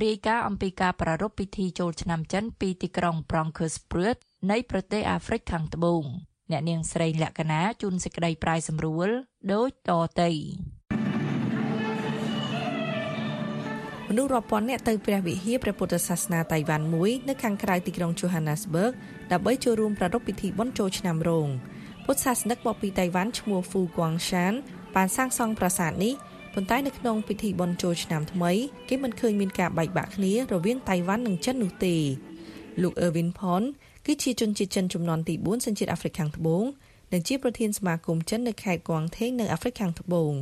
[0.00, 4.16] រាយការណ៍អំពីការប្រារព្ធពិធីចូលឆ្នាំចិនពីទីក្រុង Bronkhorstbrug
[4.50, 6.02] នៃប្រទេសអាហ្វ្រិកខាងត្បូង
[6.50, 9.08] អ្នកនាងស្រីលក្ខណាជួនសេចក្តីប្រាយសម្រួល
[9.52, 9.90] ដូចត
[10.20, 10.30] ទៅ
[14.08, 18.92] មនុស្សរាប់ពាន់នាក់ទៅព្រះវិហារព្រះពុទ្ធសាសនាតៃវ៉ាន់មួយនៅខាងក្រៅទីក្រុង Johannesburg
[19.32, 21.48] ដើម្បីចូលរួមប្រារព្ធពិធីបុណ្យចូលឆ្នាំរោង
[22.04, 24.54] ពុទ្ធសាសនិកមកពីតៃវ៉ាន់ឈ្មោះ Fu Guangshan
[24.94, 26.14] បានសាងសង់ប្រាសាទនេះ
[26.54, 28.52] ប៉ុន្តែនៅក្នុងពិធីបុណ្យចូលឆ្នាំថ្មី
[28.88, 31.96] គេមិនឃើញមានការបែកបាក់គ្នារវាងតៃវ៉ាន់និងចិននោះទេ
[32.82, 33.62] លោក Erwin Pon
[34.06, 36.64] គឺជាជនជាតិចិនចំនួនទី4សញ្ជាតិអាហ្វ្រិកខាងត្បូង
[37.12, 40.34] និងជាប្រធានសមាគមចិននៅខេត្តកួងថេងនៅអាហ្វ្រិកខាងត្បូង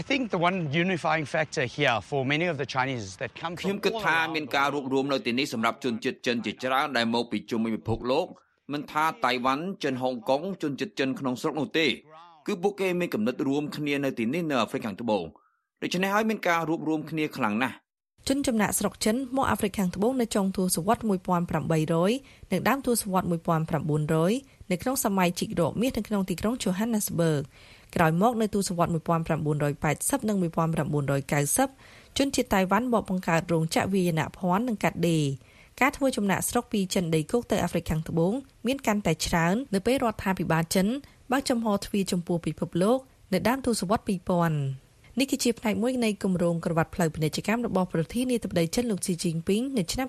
[0.00, 8.26] I think the one unifying factor here for many of the Chinese that come ខ្ញុំគិតថាមានការរួបរวมនៅទីនេះសម្រាប់ជនជាតិចិនជាច្រើនដែលមកពីជុំវិញពិភពលោក
[8.72, 11.86] មិនថាតៃវ៉ាន់ចិនហុងកុងជនជាតិចិនក្នុងស្រុកនោះទេ
[12.46, 15.24] គឺពួកគេមានគំនិតរួមគ្នានៅទីនេះនៅអាហ្វ្រិកខាងត្បូង
[15.82, 17.76] ដូច្នេះហើយមានការរួបរวมគ្នាខ្លាំងណាស់
[18.28, 27.42] ជនចំណាក់ស្រុកចិនមកអាហ្វ្រិកខាងត្បូងនៅចុងទសវត្សរ៍1800និងដើមទសវត្សរ៍1900នៅក្នុងសម័យជីករកមាសនៅក្នុងទីក្រុង Johannesburg
[27.94, 35.24] ក្រោយមកនៅទសវត្សរ៍1980និង1990ជនជាតិតៃវ៉ាន់បកបង្កើតរោងចក្រវាយនភ័ណ្ឌនិងកាត់ដេរ
[35.80, 38.32] ការធ្វើចំណាក់ស្រុកពីចិនដីគោកទៅអាហ្វ្រិកខាងត្បូង
[38.66, 40.86] មានកាន់តែច្រើននៅពេលរដ្ឋាភិបាលចិន
[41.32, 42.98] បើកចំហទ្វារចំពោះពិភពលោក
[43.32, 44.06] នៅដើមទសវត្សរ៍
[44.58, 50.08] 2000នេះគឺជាផ្នែកមួយនៃគម្រោងក្រវ៉ាត់ផ្លូវពាណិជ្ជកម្មរបស់ប្រធានាធិបតីចិនលោកស៊ីជីងពីងនៅឆ្នាំ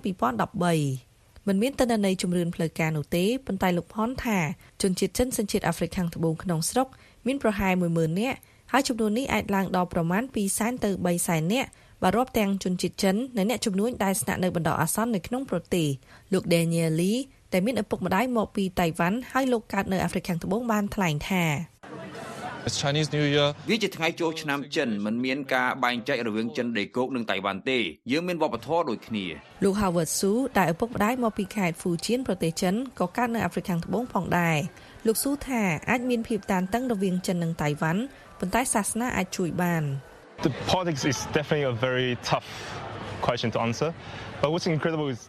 [0.72, 4.40] 2013មិនមានតនន័យជំរឿនផ្លូវការនោះទេប៉ុន្តែលោកផនថា
[4.82, 6.88] ជនជាតិចិនសញ្ជាតិអាហ្វ្រិកខាងត្បូងក្នុងស្រុក
[7.28, 8.38] មានប្រហែល10000នាក់
[8.72, 11.70] ហើយចំនួននេះអាចឡើងដល់ប្រមាណ2សែនទៅ3សែននាក់
[12.04, 15.88] បើរាប់ទាំងជនជាតិចិននិងអ្នកជំនួញដែលស្នាក់នៅបណ្ដោះអាសន្ននៅក្នុងប្រទេស
[16.34, 17.20] លោក Daniel Lee
[17.54, 21.46] ដែលមានឪពុកម្ដាយមកពីតៃវ៉ាន់ហើយលោកកើតនៅអាហ្វ្រិកខាងត្បូងបានថ្លែងថា
[22.68, 27.80] It's Chinese New Year វាជាថ្ងៃចូលឆ្នាំចិនមិនមានការបែងចែករវាងចិនដីគោកនិងតៃវ៉ាន់ទេ
[28.12, 29.26] យើងមានវប្បធម៌ដូចគ្នា
[29.64, 34.58] លោក Howard Su ដែលឪពុកម្ដាយមកពីខេត្ត Fujian ប្រទេសចិនក៏កើតនៅអាហ្វ្រិកខាងត្បូងផងដែរ
[35.08, 38.02] លោកស៊ូថាអាចមានភាពតានតឹងរវាងចិននិងតៃវ៉ាន់
[38.40, 39.84] ប៉ុន្តែសាសនាអាចជួយបាន
[40.48, 42.50] The politics is definitely a very tough
[43.26, 43.90] question to answer
[44.42, 45.22] but what's incredible is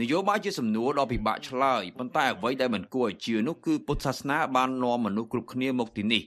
[0.00, 6.22] នយោបាយជាសំណួរដ៏ពិបាកឆ្លើយប៉ុន្តែអ្វីដែលមិនគួរឲ្យជឿនោះគឺពុទ្ធសាសនាបាននាំមនុស្សគ្រប់គ្នាមកទីនេះ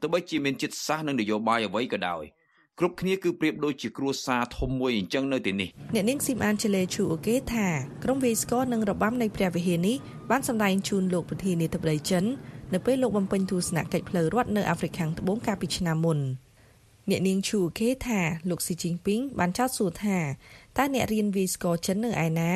[0.00, 2.24] ទោះបីជាមានចិត្តសាសនិងនយោបាយអ្វីក៏ដោយ
[2.78, 7.66] គ្រប់គ្នាគឺប្រៀបដូចជាគ្រួសារធំមួយអញ្ចឹងនៅទីនេះអ្នកនាងស៊ីមអានជេលេឈូអូកេថា
[8.04, 9.96] ក្រុមវេស្កនិងរបាំនៃព្រះវិហារនេះ
[10.30, 12.24] បានសម្ដែងជូនលោកប្រធានាធិបតីចិន
[12.74, 16.18] នៅពេលលោកបំពេញទស្សនកិច្ចផ្លូវរដ្ឋនៅអាហ្វ្រិកខាងត្បូងកាលពីឆ្នាំមុន
[17.10, 18.20] អ្នកនាងឈូអូកេថា
[18.50, 20.18] លោកស៊ីជីងពីងបានចោទសួរថា
[20.78, 22.50] តើអ្នករៀនវីស្កចិននៅឯណា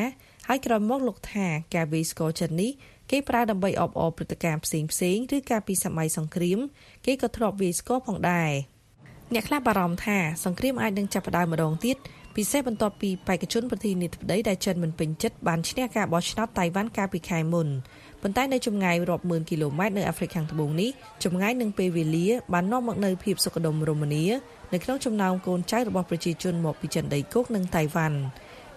[0.48, 2.70] ហើយក្រោយមកលោកថាការវីស្កចិននេះ
[3.10, 6.58] គេប្រើដើម្បីអបអរព្រឹត្តិការណ៍ផ្សេងផ្សេងឬការពីសម័យសង្គ្រាម
[7.06, 8.50] គេក៏ធ្លាប់វាយស្គរផងដែរ
[9.34, 11.96] អ្នកខ្លះបារម្ភថាសង្គ្រាមអាចនឹងចាប់ផ្ដើមម្ដងទៀត
[12.36, 17.68] ពិសេសបន្ទាប់ពីបេក្ខជនប្រធានាធិបតីដែលចិនមិនពេញចិត្តបានឈ្នះការបោះឆ្នោតតៃវ៉ាន់កាលពីខែមុន
[18.22, 20.90] ប៉ុន្តែនៅចម្ងាយរាប់ម៉ឺនគីឡូម៉ែត្រនៅអាហ្វ្រិកខាងត្បូងនេះ
[21.24, 24.24] ចម្ងាយនឹងពេលវេលាបាននាំមកនូវភាពសុខដុមរមនា
[24.72, 28.18] នៅក្នុងចំណោមកូនចៅរបស់ប្រជាជនមកពីចិនដីគោកនិងតៃវ៉ាន់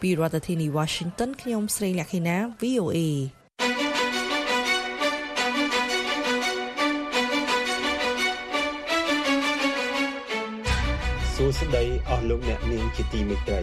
[0.01, 2.97] ពីរដ្ឋធានី Washington ខ្ញុំស្រីលក្ខិណា VOA
[11.35, 13.61] សួស្តីអស់លោកអ្នកនាងជាទីមេត្រី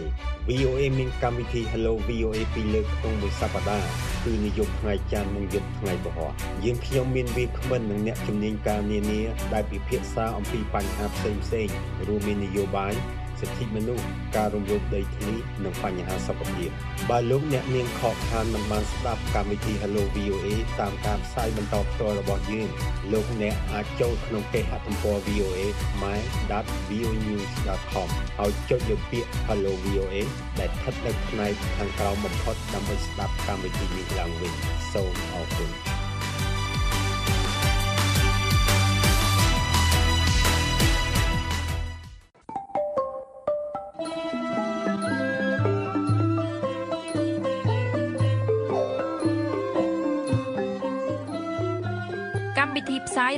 [0.49, 3.89] VOA មានកម្មវិធី Hello VOA ពីរលើកក្នុងមួយសប្តាហ៍
[4.23, 6.27] គឺនិយមថ្ងៃច័ន្ទនិងយប់ថ្ងៃពហុ
[6.65, 9.21] យើងខ្ញុំមានវាគ្មិននិងអ្នកជំនាញការនានា
[9.53, 11.67] ដែលពិភាក្សាអំពីបញ្ហាផ្សេងផ្សេង
[12.07, 12.93] រួមមាននយោបាយ
[13.39, 15.33] សិទ្ធិមនុស្សការរំលោភដីធ្លី
[15.63, 16.69] និងបញ្ហាសុខភាព
[17.09, 20.47] បើលោកអ្នកនាងខកខានមិនបានស្ដាប់កម្មវិធី Hello VOA
[20.79, 22.67] តាមការផ្សាយបន្តផ្ទាល់របស់យើង
[23.13, 28.09] លោកអ្នកអាចចូលក្នុងគេហទំព័រ voa.my.vonews.com
[28.39, 30.15] ហើយចុចលើពាក្យ Hello VOA
[30.59, 34.53] ដែលស្ថិតនៅផ្នែកខាងក្រោមបំផុតដើម្បីស្ដាប់កម្មវិធីនេះឡើងវិញ
[34.93, 35.96] សូមអរគុណ